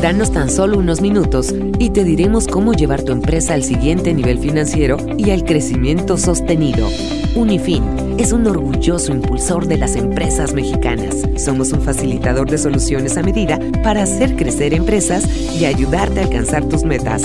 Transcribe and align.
Danos 0.00 0.30
tan 0.30 0.48
solo 0.48 0.78
unos 0.78 1.02
minutos 1.02 1.54
y 1.78 1.90
te 1.90 2.04
diremos 2.04 2.46
cómo 2.46 2.72
llevar 2.72 3.02
tu 3.02 3.12
empresa 3.12 3.52
al 3.52 3.62
siguiente 3.62 4.14
nivel 4.14 4.38
financiero 4.38 4.96
y 5.18 5.30
al 5.30 5.44
crecimiento 5.44 6.16
sostenido. 6.16 6.88
Unifin 7.34 8.16
es 8.18 8.32
un 8.32 8.46
orgulloso 8.46 9.12
impulsor 9.12 9.66
de 9.66 9.76
las 9.76 9.96
empresas 9.96 10.54
mexicanas. 10.54 11.16
Somos 11.36 11.72
un 11.72 11.82
facilitador 11.82 12.48
de 12.48 12.56
soluciones 12.56 13.18
a 13.18 13.22
medida 13.22 13.58
para 13.82 14.04
hacer 14.04 14.36
crecer 14.36 14.72
empresas 14.72 15.28
y 15.54 15.66
ayudarte 15.66 16.20
a 16.20 16.24
alcanzar 16.24 16.64
tus 16.64 16.84
metas. 16.84 17.22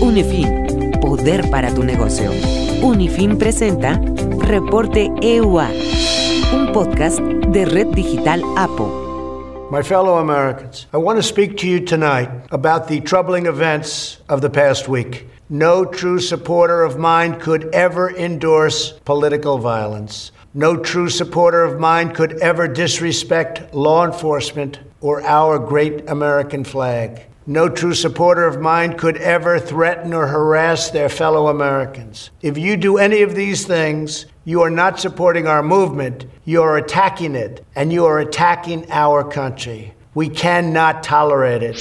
Unifin, 0.00 1.00
poder 1.00 1.48
para 1.48 1.74
tu 1.74 1.84
negocio. 1.84 2.30
Unifin 2.82 3.38
presenta 3.38 3.98
Reporte 4.40 5.10
EUA, 5.22 5.70
un 6.54 6.72
podcast 6.72 7.18
de 7.18 7.64
Red 7.64 7.88
Digital 7.94 8.42
APO. 8.56 8.99
My 9.70 9.82
fellow 9.82 10.18
Americans, 10.18 10.88
I 10.92 10.96
want 10.96 11.18
to 11.18 11.22
speak 11.22 11.58
to 11.58 11.68
you 11.68 11.78
tonight 11.78 12.28
about 12.50 12.88
the 12.88 12.98
troubling 12.98 13.46
events 13.46 14.18
of 14.28 14.40
the 14.40 14.50
past 14.50 14.88
week. 14.88 15.28
No 15.48 15.84
true 15.84 16.18
supporter 16.18 16.82
of 16.82 16.98
mine 16.98 17.38
could 17.38 17.72
ever 17.72 18.10
endorse 18.10 18.90
political 19.04 19.58
violence. 19.58 20.32
No 20.54 20.76
true 20.76 21.08
supporter 21.08 21.62
of 21.62 21.78
mine 21.78 22.12
could 22.12 22.32
ever 22.40 22.66
disrespect 22.66 23.72
law 23.72 24.04
enforcement 24.04 24.80
or 25.00 25.22
our 25.22 25.56
great 25.60 26.10
American 26.10 26.64
flag. 26.64 27.26
No 27.46 27.68
true 27.68 27.94
supporter 27.94 28.46
of 28.46 28.60
mine 28.60 28.98
could 28.98 29.16
ever 29.16 29.58
threaten 29.58 30.12
or 30.12 30.26
harass 30.26 30.90
their 30.90 31.08
fellow 31.08 31.48
Americans. 31.48 32.30
If 32.42 32.58
you 32.58 32.76
do 32.76 32.98
any 32.98 33.22
of 33.22 33.34
these 33.34 33.66
things, 33.66 34.26
you 34.44 34.62
are 34.62 34.70
not 34.70 35.00
supporting 35.00 35.46
our 35.46 35.62
movement, 35.62 36.26
you 36.44 36.62
are 36.62 36.76
attacking 36.76 37.34
it, 37.34 37.64
and 37.74 37.92
you 37.92 38.04
are 38.04 38.18
attacking 38.18 38.90
our 38.90 39.24
country. 39.24 39.94
We 40.14 40.28
cannot 40.28 41.02
tolerate 41.02 41.62
it. 41.62 41.76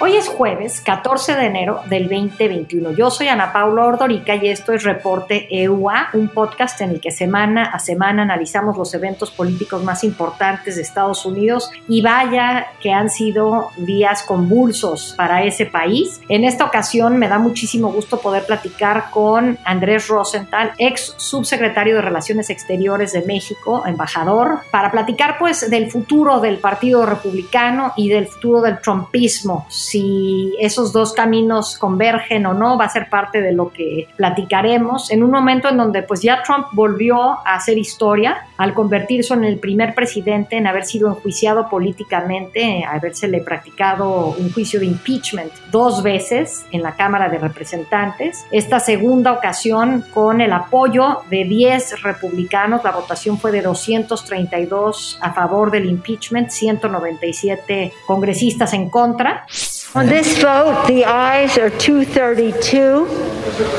Hoy 0.00 0.14
es 0.14 0.28
jueves 0.28 0.80
14 0.80 1.34
de 1.34 1.46
enero 1.46 1.80
del 1.88 2.04
2021. 2.04 2.92
Yo 2.92 3.10
soy 3.10 3.26
Ana 3.26 3.52
Paula 3.52 3.84
Ordorica 3.84 4.36
y 4.36 4.46
esto 4.46 4.72
es 4.72 4.84
Reporte 4.84 5.48
EUA, 5.50 6.10
un 6.12 6.28
podcast 6.28 6.80
en 6.82 6.90
el 6.90 7.00
que 7.00 7.10
semana 7.10 7.64
a 7.64 7.80
semana 7.80 8.22
analizamos 8.22 8.78
los 8.78 8.94
eventos 8.94 9.32
políticos 9.32 9.82
más 9.82 10.04
importantes 10.04 10.76
de 10.76 10.82
Estados 10.82 11.26
Unidos 11.26 11.72
y 11.88 12.00
vaya 12.00 12.68
que 12.80 12.92
han 12.92 13.10
sido 13.10 13.70
días 13.76 14.22
convulsos 14.22 15.14
para 15.16 15.42
ese 15.42 15.66
país. 15.66 16.20
En 16.28 16.44
esta 16.44 16.64
ocasión 16.64 17.18
me 17.18 17.26
da 17.26 17.40
muchísimo 17.40 17.90
gusto 17.90 18.20
poder 18.20 18.46
platicar 18.46 19.10
con 19.10 19.58
Andrés 19.64 20.06
Rosenthal, 20.06 20.74
ex 20.78 21.16
subsecretario 21.16 21.96
de 21.96 22.02
Relaciones 22.02 22.50
Exteriores 22.50 23.12
de 23.14 23.22
México, 23.22 23.82
embajador, 23.84 24.60
para 24.70 24.92
platicar 24.92 25.38
pues 25.40 25.68
del 25.68 25.90
futuro 25.90 26.38
del 26.38 26.58
Partido 26.58 27.04
Republicano 27.04 27.94
y 27.96 28.10
del 28.10 28.28
futuro 28.28 28.60
del 28.60 28.80
trumpismo 28.80 29.66
si 29.90 30.54
esos 30.58 30.92
dos 30.92 31.12
caminos 31.12 31.78
convergen 31.78 32.46
o 32.46 32.54
no, 32.54 32.76
va 32.76 32.86
a 32.86 32.88
ser 32.88 33.08
parte 33.08 33.40
de 33.40 33.52
lo 33.52 33.72
que 33.72 34.08
platicaremos. 34.16 35.10
En 35.10 35.22
un 35.22 35.30
momento 35.30 35.68
en 35.68 35.76
donde 35.76 36.02
pues 36.02 36.22
ya 36.22 36.42
Trump 36.42 36.66
volvió 36.72 37.20
a 37.20 37.54
hacer 37.54 37.78
historia 37.78 38.47
al 38.58 38.74
convertirse 38.74 39.32
en 39.34 39.44
el 39.44 39.58
primer 39.58 39.94
presidente 39.94 40.56
en 40.56 40.66
haber 40.66 40.84
sido 40.84 41.08
enjuiciado 41.08 41.68
políticamente, 41.68 42.84
habérsele 42.84 43.40
practicado 43.40 44.34
un 44.38 44.52
juicio 44.52 44.80
de 44.80 44.86
impeachment 44.86 45.52
dos 45.70 46.02
veces 46.02 46.66
en 46.72 46.82
la 46.82 46.96
Cámara 46.96 47.28
de 47.28 47.38
Representantes. 47.38 48.44
Esta 48.50 48.80
segunda 48.80 49.32
ocasión 49.32 50.04
con 50.12 50.40
el 50.40 50.52
apoyo 50.52 51.22
de 51.30 51.44
10 51.44 52.02
republicanos, 52.02 52.82
la 52.82 52.90
votación 52.90 53.38
fue 53.38 53.52
de 53.52 53.62
232 53.62 55.18
a 55.22 55.32
favor 55.32 55.70
del 55.70 55.86
impeachment, 55.86 56.50
197 56.50 57.92
congresistas 58.06 58.74
en 58.74 58.90
contra. 58.90 59.46
On 59.94 60.06
this 60.06 60.42
vote, 60.42 60.86
the 60.86 61.04
ayes 61.04 61.56
are 61.56 61.70
232, 61.70 63.08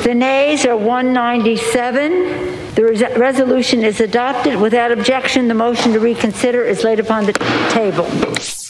the 0.03 0.15
nays 0.15 0.65
are 0.65 0.75
197. 0.75 2.58
The 2.75 2.83
res- 2.83 3.17
resolution 3.17 3.83
is 3.83 3.99
adopted. 3.99 4.59
Without 4.61 4.91
objection, 4.91 5.47
the 5.47 5.53
motion 5.53 5.91
to 5.93 5.99
reconsider 5.99 6.63
is 6.63 6.83
laid 6.83 6.99
upon 6.99 7.25
the 7.25 7.33
table. 7.73 8.05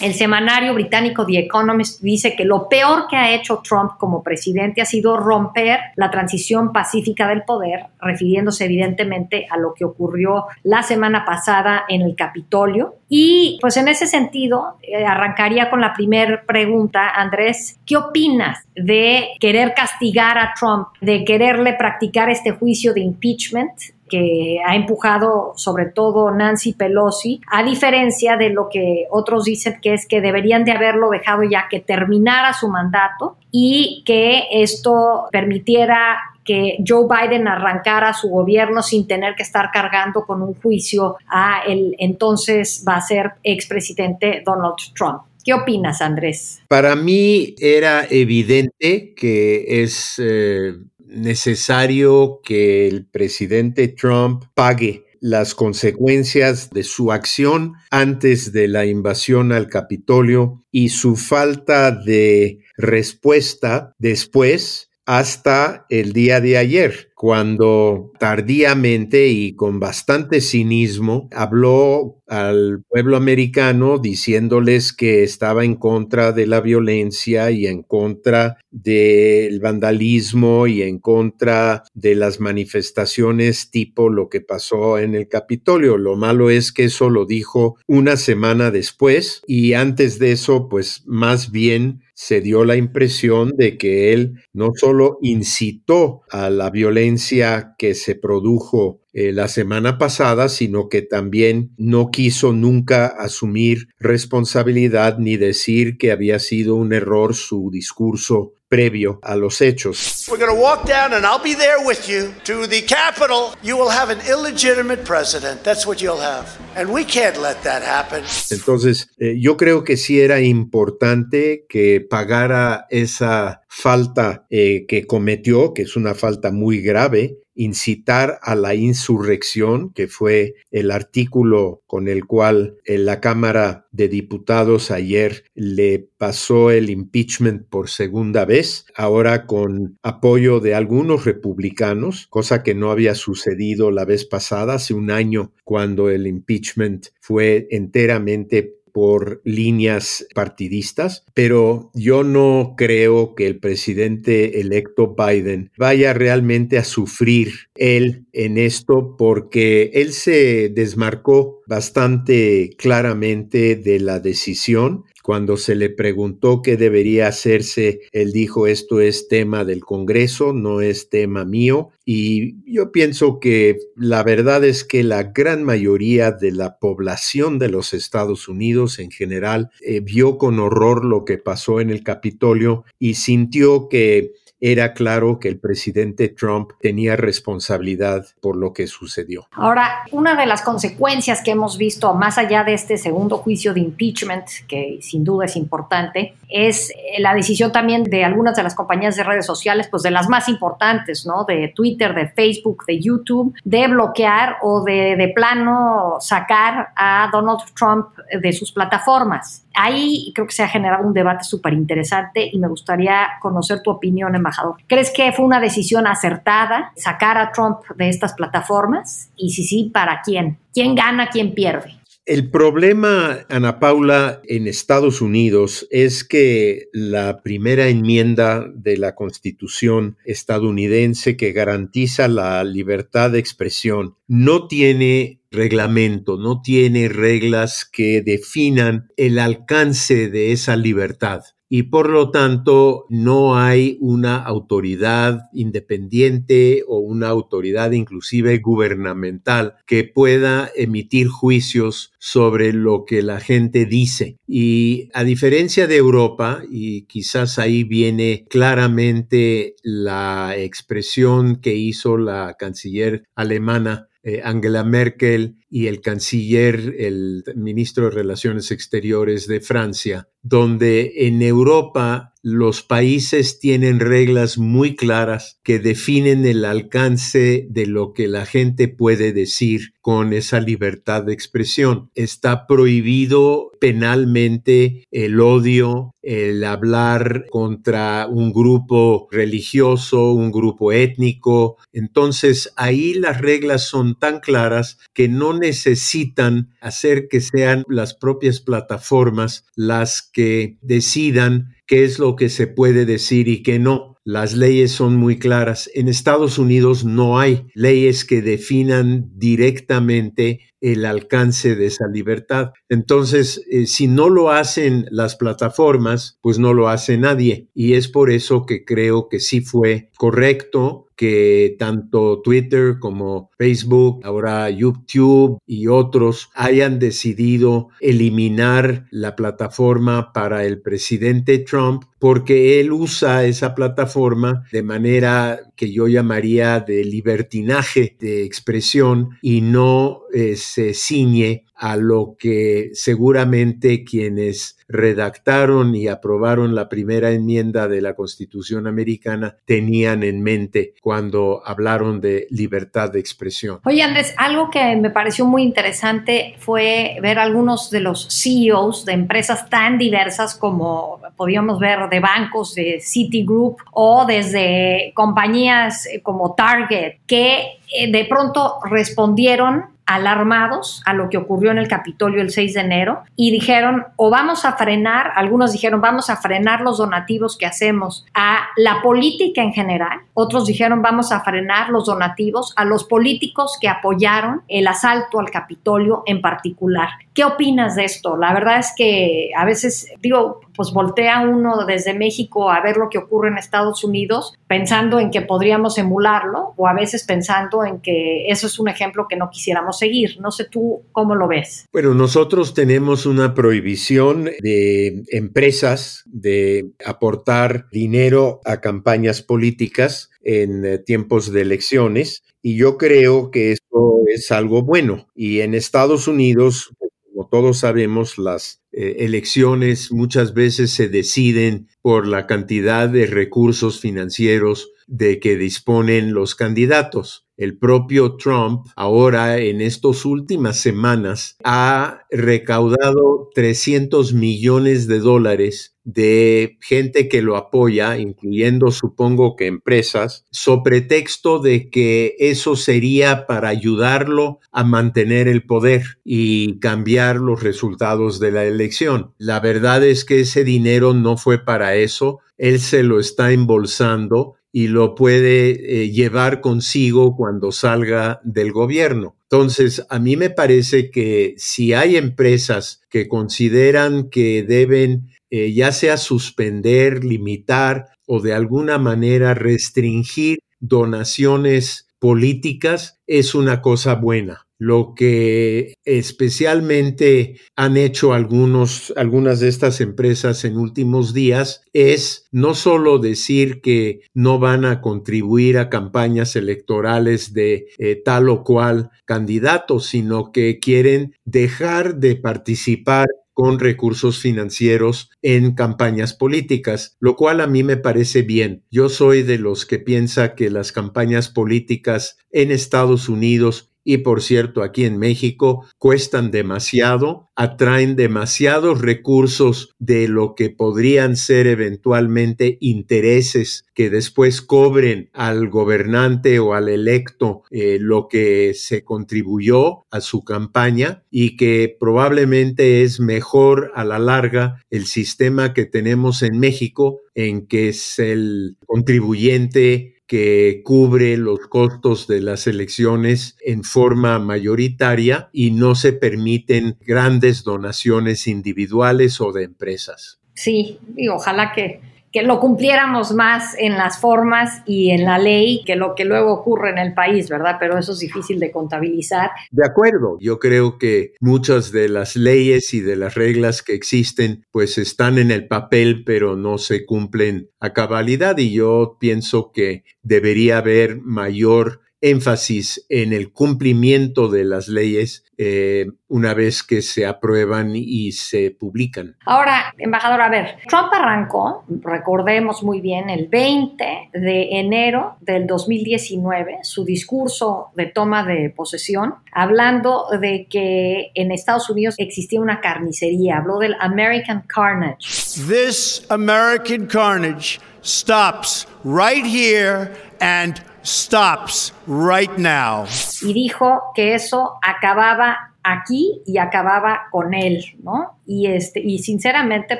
El 0.01 0.13
semanario 0.13 0.73
británico 0.73 1.25
The 1.25 1.39
Economist 1.39 2.01
dice 2.01 2.35
que 2.35 2.45
lo 2.45 2.69
peor 2.69 3.07
que 3.07 3.17
ha 3.17 3.31
hecho 3.31 3.61
Trump 3.61 3.97
como 3.97 4.23
presidente 4.23 4.81
ha 4.81 4.85
sido 4.85 5.17
romper 5.17 5.79
la 5.95 6.09
transición 6.09 6.71
pacífica 6.71 7.27
del 7.27 7.43
poder, 7.43 7.87
refiriéndose 7.99 8.65
evidentemente 8.65 9.45
a 9.49 9.57
lo 9.57 9.73
que 9.73 9.83
ocurrió 9.83 10.45
la 10.63 10.83
semana 10.83 11.25
pasada 11.25 11.83
en 11.89 12.01
el 12.01 12.15
Capitolio. 12.15 12.95
Y 13.09 13.57
pues 13.59 13.75
en 13.75 13.89
ese 13.89 14.07
sentido, 14.07 14.77
eh, 14.81 15.05
arrancaría 15.05 15.69
con 15.69 15.81
la 15.81 15.93
primera 15.93 16.43
pregunta, 16.47 17.09
Andrés, 17.09 17.77
¿qué 17.85 17.97
opinas 17.97 18.59
de 18.75 19.31
querer 19.39 19.73
castigar 19.75 20.37
a 20.37 20.53
Trump, 20.57 20.87
de 21.01 21.25
quererle 21.25 21.73
practicar 21.73 22.29
este 22.29 22.51
juicio 22.51 22.93
de 22.93 23.01
impeachment? 23.01 23.73
Que 24.09 24.57
ha 24.65 24.75
empujado 24.75 25.53
sobre 25.55 25.85
todo 25.85 26.31
Nancy 26.31 26.73
Pelosi, 26.73 27.41
a 27.51 27.63
diferencia 27.63 28.35
de 28.35 28.49
lo 28.49 28.67
que 28.69 29.05
otros 29.11 29.45
dicen 29.45 29.79
que 29.81 29.93
es 29.93 30.07
que 30.07 30.21
deberían 30.21 30.63
de 30.65 30.71
haberlo 30.71 31.09
dejado 31.09 31.43
ya 31.43 31.67
que 31.69 31.79
terminara 31.79 32.53
su 32.53 32.67
mandato 32.67 33.37
y 33.51 34.03
que 34.05 34.43
esto 34.51 35.27
permitiera 35.31 36.17
que 36.43 36.77
Joe 36.85 37.05
Biden 37.07 37.47
arrancara 37.47 38.13
su 38.13 38.27
gobierno 38.29 38.81
sin 38.81 39.07
tener 39.07 39.35
que 39.35 39.43
estar 39.43 39.69
cargando 39.71 40.25
con 40.25 40.41
un 40.41 40.55
juicio 40.55 41.17
a 41.27 41.61
el 41.67 41.95
entonces 41.99 42.83
va 42.87 42.95
a 42.95 43.01
ser 43.01 43.33
expresidente 43.43 44.41
Donald 44.43 44.75
Trump. 44.95 45.21
¿Qué 45.45 45.53
opinas, 45.53 46.01
Andrés? 46.01 46.61
Para 46.67 46.95
mí 46.95 47.55
era 47.59 48.05
evidente 48.09 49.13
que 49.15 49.83
es 49.83 50.15
eh, 50.17 50.73
necesario 51.09 52.39
que 52.43 52.87
el 52.87 53.05
presidente 53.05 53.87
Trump 53.87 54.45
pague 54.53 55.05
las 55.21 55.53
consecuencias 55.53 56.69
de 56.69 56.83
su 56.83 57.11
acción 57.11 57.73
antes 57.91 58.53
de 58.53 58.67
la 58.67 58.85
invasión 58.85 59.51
al 59.51 59.67
Capitolio 59.67 60.61
y 60.71 60.89
su 60.89 61.15
falta 61.15 61.91
de 61.91 62.59
respuesta 62.77 63.93
después 63.97 64.88
hasta 65.09 65.87
el 65.89 66.13
día 66.13 66.39
de 66.39 66.55
ayer 66.55 67.09
cuando 67.15 68.13
tardíamente 68.19 69.27
y 69.27 69.55
con 69.55 69.79
bastante 69.79 70.39
cinismo 70.39 71.27
habló 71.31 72.21
al 72.27 72.83
pueblo 72.87 73.17
americano 73.17 73.97
diciéndoles 73.97 74.93
que 74.93 75.23
estaba 75.23 75.65
en 75.65 75.75
contra 75.75 76.31
de 76.31 76.45
la 76.45 76.61
violencia 76.61 77.49
y 77.49 77.65
en 77.65 77.81
contra 77.81 78.57
del 78.69 79.59
vandalismo 79.59 80.67
y 80.67 80.83
en 80.83 80.99
contra 80.99 81.83
de 81.93 82.13
las 82.13 82.39
manifestaciones 82.39 83.71
tipo 83.71 84.09
lo 84.09 84.29
que 84.29 84.41
pasó 84.41 84.99
en 84.99 85.15
el 85.15 85.27
Capitolio. 85.27 85.97
Lo 85.97 86.15
malo 86.15 86.51
es 86.51 86.71
que 86.71 86.85
eso 86.85 87.09
lo 87.09 87.25
dijo 87.25 87.77
una 87.87 88.15
semana 88.15 88.69
después 88.69 89.41
y 89.47 89.73
antes 89.73 90.19
de 90.19 90.33
eso, 90.33 90.69
pues 90.69 91.01
más 91.05 91.51
bien 91.51 92.03
se 92.21 92.41
dio 92.41 92.65
la 92.65 92.75
impresión 92.75 93.53
de 93.55 93.77
que 93.77 94.11
él 94.11 94.41
no 94.51 94.71
solo 94.75 95.19
incitó 95.21 96.23
a 96.29 96.49
la 96.49 96.69
violencia, 96.69 97.75
que 97.77 97.95
se 97.95 98.13
produjo 98.13 98.99
eh, 99.13 99.31
la 99.31 99.47
semana 99.47 99.97
pasada, 99.97 100.49
sino 100.49 100.89
que 100.89 101.01
también 101.01 101.71
no 101.77 102.11
quiso 102.11 102.51
nunca 102.51 103.07
asumir 103.07 103.87
responsabilidad 103.99 105.17
ni 105.17 105.37
decir 105.37 105.97
que 105.97 106.11
había 106.11 106.39
sido 106.39 106.75
un 106.75 106.91
error 106.91 107.35
su 107.35 107.69
discurso 107.71 108.51
previo 108.69 109.19
a 109.23 109.35
los 109.35 109.59
hechos. 109.61 110.27
We're 110.29 110.37
going 110.37 110.55
to 110.55 110.61
walk 110.61 110.85
down 110.85 111.13
and 111.13 111.25
I'll 111.25 111.43
be 111.43 111.55
there 111.55 111.83
with 111.83 112.07
you 112.07 112.33
to 112.45 112.67
the 112.67 112.81
Capitol. 112.83 113.55
You 113.61 113.75
will 113.75 113.89
have 113.89 114.09
an 114.09 114.19
illegitimate 114.29 115.03
president. 115.03 115.63
That's 115.63 115.85
what 115.85 116.01
you'll 116.01 116.21
have. 116.21 116.47
And 116.75 116.93
we 116.93 117.03
can't 117.03 117.37
let 117.41 117.63
that 117.63 117.81
happen. 117.81 118.23
Entonces, 118.51 119.09
eh, 119.19 119.35
yo 119.39 119.57
creo 119.57 119.83
que 119.83 119.97
sí 119.97 120.21
era 120.21 120.39
importante 120.39 121.65
que 121.67 121.99
pagara 121.99 122.85
esa 122.89 123.63
falta 123.67 124.45
eh, 124.49 124.85
que 124.87 125.05
cometió, 125.05 125.73
que 125.73 125.81
es 125.81 125.95
una 125.95 126.13
falta 126.13 126.51
muy 126.51 126.81
grave, 126.81 127.37
incitar 127.59 128.39
a 128.41 128.55
la 128.55 128.73
insurrección, 128.73 129.91
que 129.91 130.07
fue 130.07 130.55
el 130.71 130.91
artículo 130.91 131.81
con 131.87 132.07
el 132.07 132.25
cual 132.25 132.77
eh, 132.85 132.97
la 132.97 133.19
Cámara 133.19 133.85
de 133.91 134.07
Diputados 134.07 134.91
ayer 134.91 135.43
le 135.55 136.07
pasó 136.17 136.71
el 136.71 136.89
impeachment 136.89 137.67
por 137.67 137.89
segunda 137.89 138.45
vez, 138.45 138.85
ahora 138.95 139.45
con 139.45 139.97
apoyo 140.03 140.61
de 140.61 140.73
algunos 140.73 141.25
republicanos, 141.25 142.27
cosa 142.29 142.63
que 142.63 142.75
no 142.75 142.91
había 142.91 143.13
sucedido 143.13 143.91
la 143.91 144.05
vez 144.05 144.23
pasada, 144.23 144.75
hace 144.75 144.93
un 144.93 145.11
año, 145.11 145.51
cuando 145.65 146.09
el 146.09 146.27
impeachment 146.27 147.07
fue 147.19 147.67
enteramente 147.71 148.78
por 148.99 149.39
líneas 149.45 150.27
partidistas, 150.35 151.23
pero 151.33 151.89
yo 151.93 152.25
no 152.25 152.73
creo 152.75 153.33
que 153.33 153.47
el 153.47 153.57
presidente 153.57 154.59
electo 154.59 155.15
Biden 155.15 155.71
vaya 155.77 156.11
realmente 156.11 156.77
a 156.77 156.83
sufrir 156.83 157.53
él 157.75 158.25
en 158.33 158.57
esto 158.57 159.15
porque 159.17 159.91
él 159.93 160.11
se 160.11 160.67
desmarcó 160.67 161.61
bastante 161.65 162.71
claramente 162.77 163.77
de 163.77 164.01
la 164.01 164.19
decisión 164.19 165.05
Cuando 165.23 165.57
se 165.57 165.75
le 165.75 165.89
preguntó 165.89 166.61
qué 166.61 166.77
debería 166.77 167.27
hacerse, 167.27 168.01
él 168.11 168.31
dijo 168.31 168.67
esto 168.67 169.01
es 169.01 169.27
tema 169.27 169.65
del 169.65 169.81
Congreso, 169.81 170.53
no 170.53 170.81
es 170.81 171.09
tema 171.09 171.45
mío. 171.45 171.89
Y 172.05 172.55
yo 172.71 172.91
pienso 172.91 173.39
que 173.39 173.77
la 173.95 174.23
verdad 174.23 174.63
es 174.63 174.83
que 174.83 175.03
la 175.03 175.23
gran 175.23 175.63
mayoría 175.63 176.31
de 176.31 176.51
la 176.51 176.79
población 176.79 177.59
de 177.59 177.69
los 177.69 177.93
Estados 177.93 178.47
Unidos 178.47 178.99
en 178.99 179.11
general 179.11 179.69
eh, 179.81 179.99
vio 179.99 180.37
con 180.37 180.59
horror 180.59 181.05
lo 181.05 181.25
que 181.25 181.37
pasó 181.37 181.79
en 181.81 181.89
el 181.89 182.03
Capitolio 182.03 182.83
y 182.97 183.15
sintió 183.15 183.89
que 183.89 184.33
era 184.61 184.93
claro 184.93 185.39
que 185.39 185.47
el 185.47 185.59
presidente 185.59 186.29
Trump 186.29 186.71
tenía 186.81 187.15
responsabilidad 187.15 188.25
por 188.41 188.55
lo 188.55 188.73
que 188.73 188.87
sucedió. 188.87 189.47
Ahora, 189.51 190.03
una 190.11 190.35
de 190.35 190.45
las 190.45 190.61
consecuencias 190.61 191.41
que 191.41 191.51
hemos 191.51 191.77
visto 191.77 192.13
más 192.13 192.37
allá 192.37 192.63
de 192.63 192.73
este 192.73 192.97
segundo 192.97 193.37
juicio 193.37 193.73
de 193.73 193.79
impeachment, 193.79 194.45
que 194.67 194.99
sin 195.01 195.23
duda 195.23 195.45
es 195.45 195.55
importante, 195.55 196.35
es 196.49 196.91
la 197.19 197.33
decisión 197.33 197.71
también 197.71 198.03
de 198.03 198.23
algunas 198.23 198.55
de 198.55 198.63
las 198.63 198.75
compañías 198.75 199.15
de 199.15 199.23
redes 199.23 199.45
sociales, 199.45 199.87
pues 199.89 200.03
de 200.03 200.11
las 200.11 200.27
más 200.27 200.49
importantes, 200.49 201.25
¿no? 201.25 201.45
De 201.45 201.71
Twitter, 201.75 202.13
de 202.13 202.27
Facebook, 202.29 202.85
de 202.85 202.99
YouTube, 202.99 203.53
de 203.63 203.87
bloquear 203.87 204.57
o 204.61 204.83
de, 204.83 205.15
de 205.15 205.27
plano 205.29 206.17
sacar 206.19 206.89
a 206.95 207.29
Donald 207.31 207.61
Trump 207.75 208.07
de 208.41 208.53
sus 208.53 208.71
plataformas. 208.71 209.63
Ahí 209.81 210.33
creo 210.35 210.45
que 210.45 210.53
se 210.53 210.61
ha 210.61 210.67
generado 210.67 211.07
un 211.07 211.13
debate 211.13 211.45
súper 211.45 211.71
interesante 211.71 212.49
y 212.51 212.59
me 212.59 212.67
gustaría 212.67 213.29
conocer 213.39 213.81
tu 213.81 213.91
opinión, 213.91 214.35
embajador. 214.35 214.75
¿Crees 214.87 215.09
que 215.09 215.31
fue 215.31 215.45
una 215.45 215.61
decisión 215.61 216.05
acertada 216.05 216.91
sacar 216.97 217.37
a 217.37 217.53
Trump 217.53 217.77
de 217.95 218.09
estas 218.09 218.33
plataformas? 218.33 219.31
Y 219.37 219.51
si 219.51 219.63
sí, 219.63 219.89
¿para 219.93 220.21
quién? 220.21 220.57
¿Quién 220.73 220.95
gana, 220.95 221.29
quién 221.29 221.53
pierde? 221.53 221.98
El 222.29 222.51
problema, 222.51 223.47
Ana 223.49 223.79
Paula, 223.79 224.43
en 224.47 224.67
Estados 224.67 225.19
Unidos 225.19 225.87
es 225.89 226.23
que 226.23 226.87
la 226.93 227.41
primera 227.41 227.87
enmienda 227.87 228.69
de 228.71 228.97
la 228.97 229.15
Constitución 229.15 230.15
estadounidense 230.25 231.35
que 231.35 231.53
garantiza 231.53 232.27
la 232.27 232.63
libertad 232.63 233.31
de 233.31 233.39
expresión 233.39 234.15
no 234.27 234.67
tiene 234.67 235.41
reglamento, 235.49 236.37
no 236.37 236.61
tiene 236.61 237.09
reglas 237.09 237.89
que 237.91 238.21
definan 238.21 239.11
el 239.17 239.39
alcance 239.39 240.29
de 240.29 240.51
esa 240.51 240.75
libertad 240.75 241.41
y 241.69 241.83
por 241.83 242.09
lo 242.09 242.31
tanto 242.31 243.05
no 243.09 243.57
hay 243.57 243.97
una 244.01 244.37
autoridad 244.37 245.43
independiente 245.53 246.83
o 246.87 246.97
una 246.97 247.29
autoridad 247.29 247.91
inclusive 247.91 248.57
gubernamental 248.57 249.75
que 249.85 250.03
pueda 250.03 250.69
emitir 250.75 251.27
juicios 251.27 252.11
sobre 252.17 252.73
lo 252.73 253.05
que 253.05 253.21
la 253.21 253.39
gente 253.39 253.85
dice. 253.85 254.37
Y 254.47 255.09
a 255.13 255.23
diferencia 255.23 255.85
de 255.85 255.97
Europa, 255.97 256.63
y 256.69 257.03
quizás 257.03 257.59
ahí 257.59 257.83
viene 257.83 258.45
claramente 258.49 259.75
la 259.83 260.55
expresión 260.57 261.57
que 261.57 261.75
hizo 261.75 262.17
la 262.17 262.55
canciller 262.57 263.23
alemana 263.35 264.09
eh, 264.29 264.41
Angela 264.43 264.83
Merkel 264.83 265.57
y 265.69 265.87
el 265.87 266.01
canciller, 266.01 266.95
el 266.97 267.43
ministro 267.55 268.05
de 268.05 268.11
Relaciones 268.11 268.71
Exteriores 268.71 269.47
de 269.47 269.61
Francia, 269.61 270.29
donde 270.41 271.27
en 271.27 271.41
Europa 271.41 272.33
los 272.41 272.83
países 272.83 273.59
tienen 273.59 273.99
reglas 273.99 274.57
muy 274.57 274.95
claras 274.95 275.59
que 275.63 275.79
definen 275.79 276.45
el 276.45 276.63
alcance 276.63 277.67
de 277.69 277.85
lo 277.85 278.13
que 278.13 278.27
la 278.27 278.45
gente 278.45 278.87
puede 278.87 279.33
decir 279.33 279.93
con 280.09 280.33
esa 280.33 280.59
libertad 280.59 281.21
de 281.21 281.33
expresión. 281.33 282.09
Está 282.15 282.65
prohibido 282.65 283.69
penalmente 283.79 285.03
el 285.11 285.39
odio, 285.39 286.15
el 286.23 286.63
hablar 286.63 287.45
contra 287.51 288.25
un 288.25 288.51
grupo 288.51 289.27
religioso, 289.29 290.31
un 290.33 290.51
grupo 290.51 290.91
étnico. 290.91 291.77
Entonces 291.93 292.73
ahí 292.75 293.13
las 293.13 293.39
reglas 293.39 293.83
son 293.83 294.17
tan 294.17 294.39
claras 294.39 294.97
que 295.13 295.27
no 295.27 295.53
necesitan 295.53 296.73
hacer 296.81 297.27
que 297.27 297.39
sean 297.39 297.83
las 297.87 298.15
propias 298.15 298.61
plataformas 298.61 299.63
las 299.75 300.23
que 300.23 300.79
decidan 300.81 301.75
qué 301.85 302.03
es 302.03 302.17
lo 302.17 302.35
que 302.35 302.49
se 302.49 302.65
puede 302.65 303.05
decir 303.05 303.47
y 303.47 303.61
qué 303.61 303.77
no. 303.77 304.15
Las 304.31 304.53
leyes 304.55 304.91
son 304.91 305.15
muy 305.15 305.39
claras. 305.39 305.89
En 305.95 306.07
Estados 306.07 306.59
Unidos 306.59 307.03
no 307.03 307.39
hay 307.39 307.65
leyes 307.73 308.25
que 308.25 308.43
definan 308.43 309.31
directamente 309.33 310.59
el 310.81 311.05
alcance 311.05 311.75
de 311.75 311.87
esa 311.87 312.07
libertad. 312.07 312.73
Entonces, 312.89 313.65
eh, 313.71 313.87
si 313.87 314.07
no 314.07 314.29
lo 314.29 314.51
hacen 314.51 315.07
las 315.09 315.35
plataformas, 315.35 316.37
pues 316.41 316.59
no 316.59 316.75
lo 316.75 316.89
hace 316.89 317.17
nadie. 317.17 317.69
Y 317.73 317.93
es 317.93 318.07
por 318.07 318.29
eso 318.29 318.67
que 318.67 318.85
creo 318.85 319.29
que 319.29 319.39
sí 319.39 319.61
fue 319.61 320.11
correcto 320.15 321.07
que 321.19 321.75
tanto 321.77 322.41
Twitter 322.41 322.97
como 322.97 323.49
Facebook, 323.57 324.21
ahora 324.23 324.69
YouTube 324.69 325.59
y 325.67 325.87
otros 325.87 326.49
hayan 326.55 326.97
decidido 326.97 327.89
eliminar 327.99 329.05
la 329.11 329.35
plataforma 329.35 330.31
para 330.31 330.63
el 330.63 330.81
presidente 330.81 331.59
Trump 331.59 332.05
porque 332.19 332.79
él 332.79 332.93
usa 332.93 333.43
esa 333.43 333.75
plataforma 333.75 334.63
de 334.71 334.81
manera 334.81 335.59
que 335.75 335.91
yo 335.91 336.07
llamaría 336.07 336.79
de 336.79 337.03
libertinaje 337.03 338.15
de 338.17 338.45
expresión 338.45 339.31
y 339.41 339.59
no 339.59 340.21
eh, 340.33 340.55
se 340.55 340.93
ciñe 340.93 341.65
a 341.79 341.95
lo 341.95 342.35
que 342.37 342.89
seguramente 342.93 344.03
quienes 344.03 344.77
redactaron 344.89 345.95
y 345.95 346.07
aprobaron 346.07 346.75
la 346.75 346.89
primera 346.89 347.31
enmienda 347.31 347.87
de 347.87 348.01
la 348.01 348.15
Constitución 348.15 348.85
americana 348.85 349.55
tenían 349.65 350.23
en 350.23 350.41
mente 350.41 350.95
cuando 351.01 351.61
hablaron 351.65 352.19
de 352.19 352.47
libertad 352.49 353.11
de 353.11 353.19
expresión. 353.19 353.79
Oye 353.85 354.03
Andrés, 354.03 354.33
algo 354.37 354.69
que 354.69 354.95
me 354.97 355.09
pareció 355.09 355.45
muy 355.45 355.63
interesante 355.63 356.55
fue 356.59 357.17
ver 357.21 357.39
algunos 357.39 357.89
de 357.89 358.01
los 358.01 358.27
CEOs 358.29 359.05
de 359.05 359.13
empresas 359.13 359.69
tan 359.69 359.97
diversas 359.97 360.55
como 360.55 361.21
podíamos 361.37 361.79
ver 361.79 362.09
de 362.09 362.19
bancos, 362.19 362.75
de 362.75 362.99
Citigroup 362.99 363.77
o 363.91 364.25
desde 364.25 365.13
compañías 365.15 366.09
como 366.23 366.55
Target, 366.55 367.19
que 367.25 367.79
eh, 367.93 368.11
de 368.11 368.25
pronto 368.25 368.79
respondieron 368.89 369.85
alarmados 370.09 371.03
a 371.05 371.13
lo 371.13 371.29
que 371.29 371.37
ocurrió 371.37 371.69
en 371.69 371.77
el 371.77 371.87
Capitolio 371.87 372.41
el 372.41 372.49
6 372.49 372.73
de 372.73 372.81
enero 372.81 373.21
y 373.35 373.51
dijeron 373.51 374.07
o 374.15 374.31
vamos 374.31 374.65
a 374.65 374.73
frenar, 374.73 375.31
algunos 375.35 375.71
dijeron 375.71 376.01
vamos 376.01 376.31
a 376.31 376.37
frenar 376.37 376.81
los 376.81 376.97
donativos 376.97 377.55
que 377.55 377.67
hacemos 377.67 378.25
a 378.33 378.69
la 378.75 379.03
política 379.03 379.61
en 379.61 379.71
general, 379.71 380.21
otros 380.33 380.65
dijeron 380.65 381.03
vamos 381.03 381.31
a 381.31 381.41
frenar 381.41 381.91
los 381.91 382.05
donativos 382.05 382.73
a 382.75 382.85
los 382.85 383.03
políticos 383.03 383.77
que 383.79 383.87
apoyaron 383.87 384.63
el 384.67 384.87
asalto 384.87 385.39
al 385.39 385.51
Capitolio 385.51 386.23
en 386.25 386.41
particular. 386.41 387.09
¿Qué 387.35 387.45
opinas 387.45 387.95
de 387.95 388.05
esto? 388.05 388.35
La 388.35 388.51
verdad 388.51 388.79
es 388.79 388.91
que 388.97 389.51
a 389.55 389.63
veces 389.63 390.11
digo, 390.21 390.61
pues 390.75 390.91
voltea 390.91 391.41
uno 391.41 391.85
desde 391.85 392.13
México 392.13 392.71
a 392.71 392.81
ver 392.81 392.97
lo 392.97 393.09
que 393.09 393.19
ocurre 393.19 393.49
en 393.49 393.57
Estados 393.57 394.03
Unidos 394.03 394.57
pensando 394.67 395.19
en 395.19 395.29
que 395.29 395.41
podríamos 395.41 395.97
emularlo 395.97 396.73
o 396.77 396.87
a 396.87 396.93
veces 396.93 397.25
pensando 397.25 397.85
en 397.85 398.01
que 398.01 398.49
eso 398.49 398.65
es 398.65 398.79
un 398.79 398.87
ejemplo 398.87 399.27
que 399.27 399.35
no 399.35 399.49
quisiéramos 399.49 399.98
seguir. 399.99 400.39
No 400.39 400.51
sé 400.51 400.65
tú 400.65 401.03
cómo 401.11 401.35
lo 401.35 401.47
ves. 401.47 401.85
Bueno, 401.91 402.13
nosotros 402.13 402.73
tenemos 402.73 403.25
una 403.25 403.53
prohibición 403.53 404.49
de 404.61 405.23
empresas 405.31 406.23
de 406.25 406.91
aportar 407.05 407.87
dinero 407.91 408.61
a 408.65 408.81
campañas 408.81 409.41
políticas 409.41 410.29
en 410.41 410.85
eh, 410.85 410.97
tiempos 410.97 411.51
de 411.51 411.61
elecciones 411.61 412.43
y 412.61 412.75
yo 412.75 412.97
creo 412.97 413.51
que 413.51 413.71
eso 413.71 414.21
es 414.27 414.51
algo 414.51 414.81
bueno. 414.81 415.27
Y 415.35 415.61
en 415.61 415.73
Estados 415.73 416.27
Unidos, 416.27 416.91
como 417.31 417.47
todos 417.47 417.79
sabemos, 417.79 418.37
las 418.37 418.81
eh, 418.91 419.17
elecciones 419.19 420.11
muchas 420.11 420.53
veces 420.53 420.91
se 420.91 421.07
deciden 421.07 421.87
por 422.01 422.27
la 422.27 422.47
cantidad 422.47 423.07
de 423.07 423.27
recursos 423.27 423.99
financieros 423.99 424.91
de 425.07 425.39
que 425.39 425.57
disponen 425.57 426.33
los 426.33 426.55
candidatos. 426.55 427.47
El 427.59 427.77
propio 427.77 428.37
Trump 428.37 428.85
ahora 428.95 429.57
en 429.57 429.81
estas 429.81 430.23
últimas 430.23 430.79
semanas 430.79 431.57
ha 431.65 432.21
recaudado 432.31 433.49
300 433.53 434.33
millones 434.33 435.09
de 435.09 435.19
dólares 435.19 435.97
de 436.05 436.77
gente 436.79 437.27
que 437.27 437.41
lo 437.41 437.57
apoya, 437.57 438.17
incluyendo 438.17 438.91
supongo 438.91 439.57
que 439.57 439.67
empresas, 439.67 440.45
sobre 440.51 441.01
pretexto 441.01 441.59
de 441.59 441.89
que 441.89 442.35
eso 442.39 442.77
sería 442.77 443.45
para 443.45 443.67
ayudarlo 443.67 444.59
a 444.71 444.85
mantener 444.85 445.49
el 445.49 445.65
poder 445.65 446.03
y 446.23 446.79
cambiar 446.79 447.35
los 447.35 447.61
resultados 447.61 448.39
de 448.39 448.51
la 448.51 448.63
elección. 448.63 449.33
La 449.37 449.59
verdad 449.59 450.01
es 450.05 450.23
que 450.23 450.39
ese 450.39 450.63
dinero 450.63 451.13
no 451.13 451.35
fue 451.35 451.59
para 451.59 451.95
eso, 451.95 452.39
él 452.57 452.79
se 452.79 453.03
lo 453.03 453.19
está 453.19 453.51
embolsando 453.51 454.55
y 454.71 454.87
lo 454.87 455.15
puede 455.15 456.03
eh, 456.03 456.11
llevar 456.11 456.61
consigo 456.61 457.35
cuando 457.35 457.71
salga 457.71 458.39
del 458.43 458.71
gobierno. 458.71 459.35
Entonces, 459.43 460.05
a 460.09 460.19
mí 460.19 460.37
me 460.37 460.51
parece 460.51 461.09
que 461.09 461.55
si 461.57 461.93
hay 461.93 462.17
empresas 462.17 463.01
que 463.09 463.27
consideran 463.27 464.29
que 464.29 464.63
deben 464.63 465.29
eh, 465.51 465.73
ya 465.73 465.91
sea 465.91 466.17
suspender, 466.17 467.23
limitar 467.23 468.09
o 468.27 468.39
de 468.39 468.53
alguna 468.53 468.99
manera 468.99 469.55
restringir 469.55 470.59
donaciones 470.79 472.07
políticas, 472.19 473.19
es 473.25 473.55
una 473.55 473.81
cosa 473.81 474.13
buena. 474.13 474.67
Lo 474.79 475.13
que 475.13 475.93
especialmente 476.05 477.59
han 477.75 477.97
hecho 477.97 478.33
algunos, 478.33 479.13
algunas 479.17 479.59
de 479.59 479.67
estas 479.67 479.99
empresas 479.99 480.63
en 480.63 480.77
últimos 480.77 481.33
días 481.33 481.83
es 481.91 482.47
no 482.53 482.73
solo 482.73 483.19
decir 483.19 483.81
que 483.81 484.21
no 484.33 484.57
van 484.57 484.85
a 484.85 485.01
contribuir 485.01 485.77
a 485.77 485.89
campañas 485.89 486.55
electorales 486.55 487.53
de 487.53 487.87
eh, 487.97 488.21
tal 488.23 488.47
o 488.47 488.63
cual 488.63 489.09
candidato, 489.25 489.99
sino 489.99 490.53
que 490.53 490.79
quieren 490.79 491.35
dejar 491.43 492.15
de 492.15 492.37
participar 492.37 493.27
con 493.59 493.77
recursos 493.77 494.39
financieros 494.39 495.31
en 495.41 495.75
campañas 495.75 496.33
políticas, 496.33 497.17
lo 497.19 497.35
cual 497.35 497.59
a 497.59 497.67
mí 497.67 497.83
me 497.83 497.97
parece 497.97 498.41
bien. 498.41 498.85
Yo 498.89 499.09
soy 499.09 499.43
de 499.43 499.57
los 499.57 499.85
que 499.85 499.99
piensa 499.99 500.55
que 500.55 500.69
las 500.69 500.93
campañas 500.93 501.49
políticas 501.49 502.37
en 502.51 502.71
Estados 502.71 503.27
Unidos 503.27 503.91
y 504.09 504.17
por 504.17 504.41
cierto 504.41 504.81
aquí 504.81 505.05
en 505.05 505.19
México 505.19 505.85
cuestan 505.99 506.49
demasiado, 506.49 507.51
atraen 507.55 508.15
demasiados 508.15 509.01
recursos 509.01 509.93
de 509.99 510.27
lo 510.27 510.55
que 510.55 510.71
podrían 510.71 511.35
ser 511.35 511.67
eventualmente 511.67 512.79
intereses 512.81 513.85
que 513.93 514.09
después 514.09 514.63
cobren 514.63 515.29
al 515.31 515.69
gobernante 515.69 516.57
o 516.57 516.73
al 516.73 516.89
electo 516.89 517.61
eh, 517.69 517.99
lo 518.01 518.27
que 518.27 518.73
se 518.73 519.03
contribuyó 519.03 520.05
a 520.09 520.21
su 520.21 520.43
campaña 520.43 521.23
y 521.29 521.55
que 521.55 521.95
probablemente 521.99 523.03
es 523.03 523.19
mejor 523.19 523.91
a 523.93 524.03
la 524.05 524.17
larga 524.17 524.81
el 524.89 525.05
sistema 525.05 525.75
que 525.75 525.85
tenemos 525.85 526.41
en 526.41 526.57
México 526.57 527.21
en 527.35 527.67
que 527.67 527.89
es 527.89 528.17
el 528.17 528.75
contribuyente 528.87 530.15
que 530.29 530.83
cubre 530.83 531.37
los 531.37 531.61
costos 531.69 532.27
de 532.27 532.39
las 532.39 532.67
elecciones 532.67 533.57
en 533.65 533.83
forma 533.83 534.37
mayoritaria 534.37 535.49
y 535.51 535.71
no 535.71 535.95
se 535.95 536.13
permiten 536.13 536.97
grandes 537.01 537.63
donaciones 537.63 538.45
individuales 538.45 539.41
o 539.41 539.51
de 539.51 539.63
empresas. 539.63 540.39
Sí, 540.53 540.99
y 541.17 541.29
ojalá 541.29 541.71
que 541.71 542.01
que 542.31 542.43
lo 542.43 542.59
cumpliéramos 542.59 543.33
más 543.33 543.75
en 543.77 543.97
las 543.97 544.19
formas 544.19 544.81
y 544.85 545.11
en 545.11 545.25
la 545.25 545.37
ley 545.37 545.83
que 545.85 545.95
lo 545.95 546.15
que 546.15 546.25
luego 546.25 546.53
ocurre 546.53 546.91
en 546.91 546.97
el 546.97 547.13
país, 547.13 547.49
¿verdad? 547.49 547.77
Pero 547.79 547.97
eso 547.97 548.13
es 548.13 548.19
difícil 548.19 548.59
de 548.59 548.71
contabilizar. 548.71 549.51
De 549.71 549.85
acuerdo, 549.85 550.37
yo 550.39 550.59
creo 550.59 550.97
que 550.97 551.33
muchas 551.39 551.91
de 551.91 552.09
las 552.09 552.35
leyes 552.35 552.93
y 552.93 553.01
de 553.01 553.15
las 553.15 553.35
reglas 553.35 553.81
que 553.81 553.93
existen 553.93 554.65
pues 554.71 554.97
están 554.97 555.37
en 555.37 555.51
el 555.51 555.67
papel 555.67 556.23
pero 556.25 556.55
no 556.55 556.77
se 556.77 557.05
cumplen 557.05 557.69
a 557.79 557.93
cabalidad 557.93 558.57
y 558.57 558.73
yo 558.73 559.17
pienso 559.19 559.71
que 559.71 560.03
debería 560.21 560.77
haber 560.77 561.17
mayor 561.21 562.01
énfasis 562.21 563.05
en 563.09 563.33
el 563.33 563.51
cumplimiento 563.51 564.49
de 564.49 564.65
las 564.65 564.87
leyes 564.87 565.45
eh, 565.61 566.09
una 566.29 566.53
vez 566.53 566.83
que 566.83 567.01
se 567.01 567.25
aprueban 567.25 567.91
y 567.93 568.31
se 568.31 568.71
publican. 568.71 569.35
Ahora, 569.45 569.93
embajador, 569.97 570.41
a 570.41 570.47
ver, 570.47 570.77
Trump 570.87 571.09
arrancó, 571.11 571.83
recordemos 572.01 572.81
muy 572.81 573.01
bien, 573.01 573.29
el 573.29 573.49
20 573.49 574.29
de 574.31 574.79
enero 574.79 575.35
del 575.41 575.67
2019, 575.67 576.79
su 576.83 577.03
discurso 577.03 577.89
de 577.95 578.05
toma 578.05 578.45
de 578.45 578.69
posesión, 578.69 579.35
hablando 579.51 580.27
de 580.39 580.67
que 580.69 581.31
en 581.35 581.51
Estados 581.51 581.89
Unidos 581.89 582.15
existía 582.19 582.61
una 582.61 582.79
carnicería, 582.79 583.57
habló 583.57 583.79
del 583.79 583.97
American 583.99 584.63
Carnage. 584.65 585.27
This 585.67 586.25
American 586.29 587.05
carnage 587.05 587.81
stops 588.01 588.87
right 589.03 589.45
here 589.45 590.13
and 590.39 590.81
stops 591.03 591.93
right 592.07 592.51
now. 592.57 593.05
Y 593.41 593.53
dijo 593.53 594.11
que 594.15 594.35
eso 594.35 594.77
acababa 594.81 595.48
aquí 595.83 596.41
y 596.45 596.57
acababa 596.57 597.27
con 597.31 597.53
él, 597.53 597.83
¿no? 598.03 598.39
Y, 598.45 598.67
este, 598.67 598.99
y 598.99 599.19
sinceramente, 599.19 599.99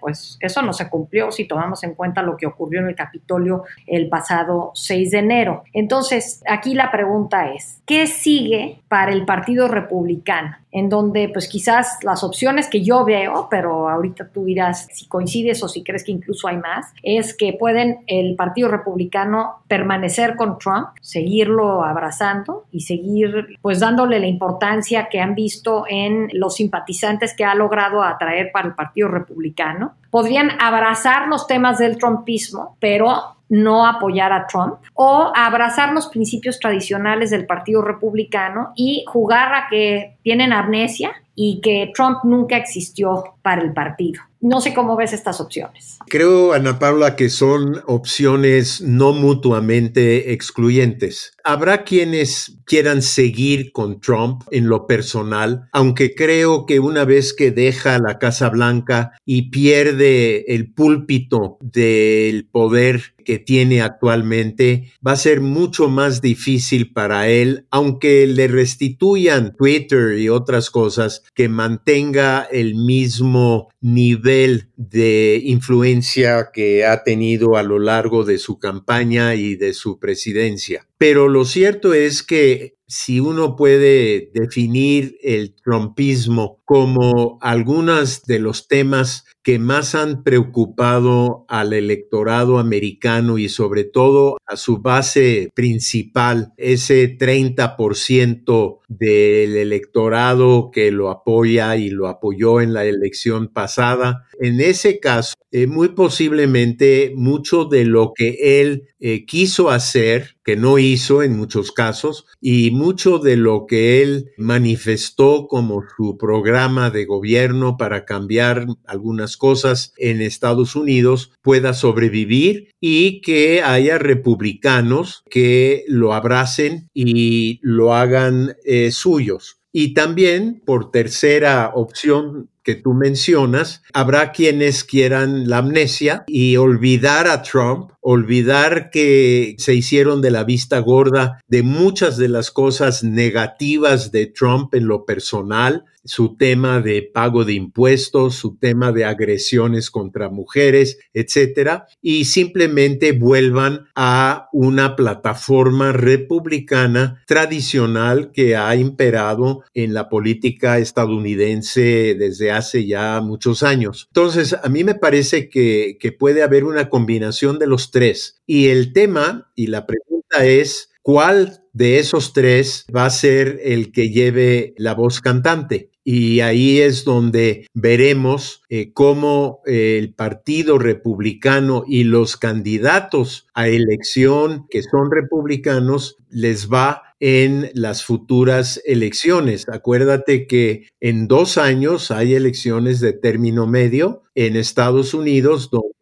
pues 0.00 0.36
eso 0.40 0.62
no 0.62 0.72
se 0.72 0.88
cumplió 0.88 1.30
si 1.30 1.46
tomamos 1.46 1.82
en 1.84 1.94
cuenta 1.94 2.22
lo 2.22 2.36
que 2.36 2.46
ocurrió 2.46 2.80
en 2.80 2.88
el 2.88 2.94
Capitolio 2.94 3.64
el 3.86 4.08
pasado 4.08 4.72
6 4.74 5.10
de 5.10 5.18
enero. 5.18 5.64
Entonces, 5.72 6.42
aquí 6.48 6.74
la 6.74 6.90
pregunta 6.90 7.52
es, 7.52 7.80
¿qué 7.86 8.06
sigue 8.06 8.80
para 8.88 9.12
el 9.12 9.24
Partido 9.24 9.68
Republicano? 9.68 10.56
En 10.72 10.88
donde, 10.88 11.28
pues 11.28 11.48
quizás 11.48 11.98
las 12.02 12.24
opciones 12.24 12.68
que 12.68 12.82
yo 12.82 13.04
veo, 13.04 13.48
pero 13.50 13.88
ahorita 13.88 14.28
tú 14.32 14.46
dirás 14.46 14.88
si 14.90 15.06
coincides 15.06 15.62
o 15.62 15.68
si 15.68 15.84
crees 15.84 16.02
que 16.02 16.12
incluso 16.12 16.48
hay 16.48 16.56
más, 16.56 16.86
es 17.02 17.36
que 17.36 17.52
pueden 17.52 18.00
el 18.06 18.34
Partido 18.36 18.68
Republicano 18.68 19.62
permanecer 19.68 20.34
con 20.34 20.58
Trump, 20.58 20.88
seguirlo 21.00 21.84
abrazando 21.84 22.64
y 22.72 22.80
seguir, 22.80 23.58
pues 23.60 23.80
dándole 23.80 24.18
la 24.18 24.26
importancia 24.26 25.08
que 25.10 25.20
han 25.20 25.34
visto 25.34 25.84
en 25.88 26.28
los 26.32 26.56
simpatizantes 26.56 27.34
que 27.36 27.44
ha 27.44 27.54
logrado 27.54 28.02
atraer 28.02 28.50
para 28.52 28.68
el 28.68 28.74
Partido 28.74 29.08
Republicano. 29.08 29.92
Podrían 30.10 30.50
abrazar 30.60 31.28
los 31.28 31.46
temas 31.46 31.78
del 31.78 31.98
trumpismo, 31.98 32.76
pero 32.80 33.36
no 33.52 33.86
apoyar 33.86 34.32
a 34.32 34.46
Trump, 34.46 34.76
o 34.94 35.30
abrazar 35.34 35.92
los 35.92 36.06
principios 36.08 36.58
tradicionales 36.58 37.30
del 37.30 37.44
Partido 37.44 37.82
Republicano 37.82 38.72
y 38.74 39.04
jugar 39.06 39.54
a 39.54 39.66
que 39.68 40.16
tienen 40.22 40.54
amnesia 40.54 41.12
y 41.34 41.60
que 41.60 41.92
Trump 41.94 42.20
nunca 42.24 42.56
existió 42.56 43.36
para 43.42 43.60
el 43.60 43.74
partido. 43.74 44.22
No 44.42 44.60
sé 44.60 44.74
cómo 44.74 44.96
ves 44.96 45.12
estas 45.12 45.40
opciones. 45.40 45.98
Creo, 46.08 46.52
Ana 46.52 46.80
Paula, 46.80 47.14
que 47.14 47.30
son 47.30 47.80
opciones 47.86 48.80
no 48.80 49.12
mutuamente 49.12 50.32
excluyentes. 50.32 51.36
Habrá 51.44 51.84
quienes 51.84 52.58
quieran 52.64 53.02
seguir 53.02 53.70
con 53.70 54.00
Trump 54.00 54.42
en 54.50 54.68
lo 54.68 54.88
personal, 54.88 55.68
aunque 55.72 56.16
creo 56.16 56.66
que 56.66 56.80
una 56.80 57.04
vez 57.04 57.34
que 57.34 57.52
deja 57.52 58.00
la 58.00 58.18
Casa 58.18 58.48
Blanca 58.48 59.12
y 59.24 59.50
pierde 59.50 60.52
el 60.52 60.72
púlpito 60.72 61.58
del 61.60 62.48
poder 62.48 63.14
que 63.24 63.38
tiene 63.38 63.80
actualmente, 63.80 64.92
va 65.06 65.12
a 65.12 65.16
ser 65.16 65.40
mucho 65.40 65.88
más 65.88 66.20
difícil 66.20 66.92
para 66.92 67.28
él, 67.28 67.66
aunque 67.70 68.26
le 68.26 68.48
restituyan 68.48 69.54
Twitter 69.56 70.18
y 70.18 70.28
otras 70.28 70.70
cosas, 70.70 71.22
que 71.34 71.48
mantenga 71.48 72.42
el 72.50 72.74
mismo 72.74 73.68
nivel 73.80 74.31
de 74.76 75.40
influencia 75.44 76.50
que 76.52 76.84
ha 76.84 77.02
tenido 77.02 77.56
a 77.56 77.62
lo 77.62 77.78
largo 77.78 78.24
de 78.24 78.38
su 78.38 78.58
campaña 78.58 79.34
y 79.34 79.56
de 79.56 79.74
su 79.74 79.98
presidencia. 79.98 80.88
Pero 80.98 81.28
lo 81.28 81.44
cierto 81.44 81.94
es 81.94 82.22
que 82.22 82.76
si 82.92 83.20
uno 83.20 83.56
puede 83.56 84.30
definir 84.34 85.16
el 85.22 85.54
trumpismo 85.54 86.60
como 86.66 87.38
algunos 87.40 88.24
de 88.24 88.38
los 88.38 88.68
temas 88.68 89.24
que 89.42 89.58
más 89.58 89.94
han 89.94 90.22
preocupado 90.22 91.46
al 91.48 91.72
electorado 91.72 92.58
americano 92.58 93.38
y 93.38 93.48
sobre 93.48 93.84
todo 93.84 94.36
a 94.46 94.56
su 94.56 94.78
base 94.78 95.50
principal, 95.54 96.52
ese 96.58 97.16
30% 97.16 98.80
del 98.88 99.56
electorado 99.56 100.70
que 100.70 100.92
lo 100.92 101.10
apoya 101.10 101.76
y 101.76 101.88
lo 101.88 102.08
apoyó 102.08 102.60
en 102.60 102.74
la 102.74 102.84
elección 102.84 103.48
pasada. 103.48 104.28
En 104.38 104.60
ese 104.60 105.00
caso, 105.00 105.34
eh, 105.50 105.66
muy 105.66 105.88
posiblemente 105.90 107.12
mucho 107.16 107.64
de 107.64 107.84
lo 107.84 108.12
que 108.14 108.60
él 108.60 108.88
eh, 109.00 109.24
quiso 109.26 109.70
hacer, 109.70 110.36
que 110.44 110.56
no 110.56 110.78
hizo 110.78 111.22
en 111.22 111.36
muchos 111.36 111.72
casos, 111.72 112.26
y 112.40 112.70
mucho 112.70 113.18
de 113.18 113.36
lo 113.36 113.66
que 113.66 114.02
él 114.02 114.30
manifestó 114.36 115.46
como 115.48 115.82
su 115.96 116.16
programa 116.16 116.90
de 116.90 117.04
gobierno 117.04 117.76
para 117.76 118.04
cambiar 118.04 118.66
algunas 118.86 119.36
cosas 119.36 119.92
en 119.96 120.20
Estados 120.20 120.76
Unidos 120.76 121.32
pueda 121.42 121.74
sobrevivir 121.74 122.68
y 122.80 123.20
que 123.20 123.62
haya 123.62 123.98
republicanos 123.98 125.22
que 125.30 125.84
lo 125.88 126.14
abracen 126.14 126.88
y 126.94 127.60
lo 127.62 127.94
hagan 127.94 128.56
eh, 128.64 128.90
suyos. 128.90 129.58
Y 129.72 129.94
también, 129.94 130.62
por 130.66 130.90
tercera 130.90 131.72
opción 131.74 132.50
que 132.62 132.74
tú 132.74 132.94
mencionas, 132.94 133.82
habrá 133.92 134.32
quienes 134.32 134.84
quieran 134.84 135.48
la 135.48 135.58
amnesia 135.58 136.24
y 136.26 136.56
olvidar 136.56 137.26
a 137.26 137.42
Trump 137.42 137.92
olvidar 138.02 138.90
que 138.90 139.54
se 139.58 139.74
hicieron 139.74 140.20
de 140.20 140.32
la 140.32 140.42
vista 140.42 140.80
gorda 140.80 141.40
de 141.46 141.62
muchas 141.62 142.16
de 142.16 142.28
las 142.28 142.50
cosas 142.50 143.04
negativas 143.04 144.10
de 144.10 144.26
Trump 144.26 144.74
en 144.74 144.88
lo 144.88 145.06
personal, 145.06 145.84
su 146.04 146.36
tema 146.36 146.80
de 146.80 147.02
pago 147.02 147.44
de 147.44 147.52
impuestos, 147.52 148.34
su 148.34 148.56
tema 148.56 148.90
de 148.90 149.04
agresiones 149.04 149.88
contra 149.88 150.30
mujeres, 150.30 150.98
etcétera, 151.14 151.86
y 152.02 152.24
simplemente 152.24 153.12
vuelvan 153.12 153.86
a 153.94 154.48
una 154.52 154.96
plataforma 154.96 155.92
republicana 155.92 157.22
tradicional 157.28 158.32
que 158.32 158.56
ha 158.56 158.74
imperado 158.74 159.62
en 159.74 159.94
la 159.94 160.08
política 160.08 160.78
estadounidense 160.78 162.16
desde 162.18 162.50
hace 162.52 162.86
ya 162.86 163.20
muchos 163.20 163.62
años. 163.62 164.08
Entonces, 164.08 164.54
a 164.54 164.68
mí 164.68 164.84
me 164.84 164.94
parece 164.94 165.48
que, 165.48 165.96
puede 166.18 166.42
haber 166.42 166.64
una 166.64 166.88
combinación 166.88 167.58
de 167.58 167.66
los 167.66 167.90
tres. 167.90 168.42
Y 168.46 168.68
el 168.68 168.92
tema 168.92 169.50
y 169.56 169.68
la 169.68 169.86
pregunta 169.86 170.44
es, 170.44 170.90
¿cuál 171.02 171.64
de 171.72 171.98
esos 171.98 172.32
tres 172.32 172.86
va 172.94 173.06
a 173.06 173.10
ser 173.10 173.60
el 173.64 173.92
que 173.92 174.10
lleve 174.10 174.74
la 174.76 174.94
voz 174.94 175.20
cantante? 175.20 175.90
Y 176.04 176.40
ahí 176.40 176.80
es 176.80 177.04
donde 177.04 177.66
veremos 177.74 178.62
eh, 178.68 178.92
cómo 178.92 179.60
eh, 179.66 179.98
el 179.98 180.12
Partido 180.12 180.78
Republicano 180.78 181.84
y 181.86 182.04
los 182.04 182.36
candidatos 182.36 183.46
a 183.54 183.68
elección 183.68 184.66
que 184.68 184.82
son 184.82 185.12
republicanos 185.12 186.16
les 186.28 186.68
va 186.70 187.11
en 187.24 187.70
las 187.74 188.02
futuras 188.02 188.82
elecciones. 188.84 189.68
Acuérdate 189.68 190.48
que 190.48 190.88
en 190.98 191.28
dos 191.28 191.56
años 191.56 192.10
hay 192.10 192.34
elecciones 192.34 192.98
de 192.98 193.12
término 193.12 193.68
medio 193.68 194.24
en 194.34 194.56
Estados 194.56 195.14
Unidos 195.14 195.70
donde 195.70 196.01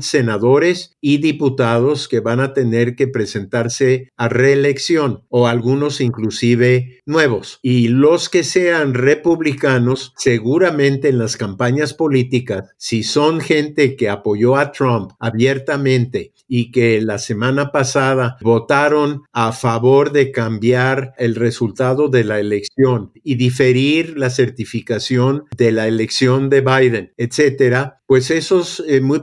senadores 0.00 0.96
y 1.00 1.18
diputados 1.18 2.08
que 2.08 2.20
van 2.20 2.40
a 2.40 2.52
tener 2.52 2.96
que 2.96 3.08
presentarse 3.08 4.10
a 4.16 4.28
reelección 4.28 5.24
o 5.28 5.46
algunos 5.46 6.00
inclusive 6.00 7.00
nuevos. 7.06 7.58
Y 7.62 7.88
los 7.88 8.28
que 8.28 8.44
sean 8.44 8.94
republicanos, 8.94 10.12
seguramente 10.16 11.08
en 11.08 11.18
las 11.18 11.36
campañas 11.36 11.94
políticas, 11.94 12.70
si 12.76 13.02
son 13.02 13.40
gente 13.40 13.96
que 13.96 14.08
apoyó 14.08 14.56
a 14.56 14.72
Trump 14.72 15.12
abiertamente 15.18 16.32
y 16.48 16.72
que 16.72 17.00
la 17.00 17.18
semana 17.18 17.70
pasada 17.70 18.36
votaron 18.40 19.22
a 19.32 19.52
favor 19.52 20.12
de 20.12 20.32
cambiar 20.32 21.14
el 21.18 21.36
resultado 21.36 22.08
de 22.08 22.24
la 22.24 22.40
elección 22.40 23.12
y 23.22 23.36
diferir 23.36 24.18
la 24.18 24.30
certificación 24.30 25.44
de 25.56 25.72
la 25.72 25.86
elección 25.86 26.50
de 26.50 26.60
Biden, 26.60 27.12
etcétera, 27.16 28.00
pues 28.06 28.32
esos 28.32 28.82
eh, 28.88 29.00
muy 29.00 29.20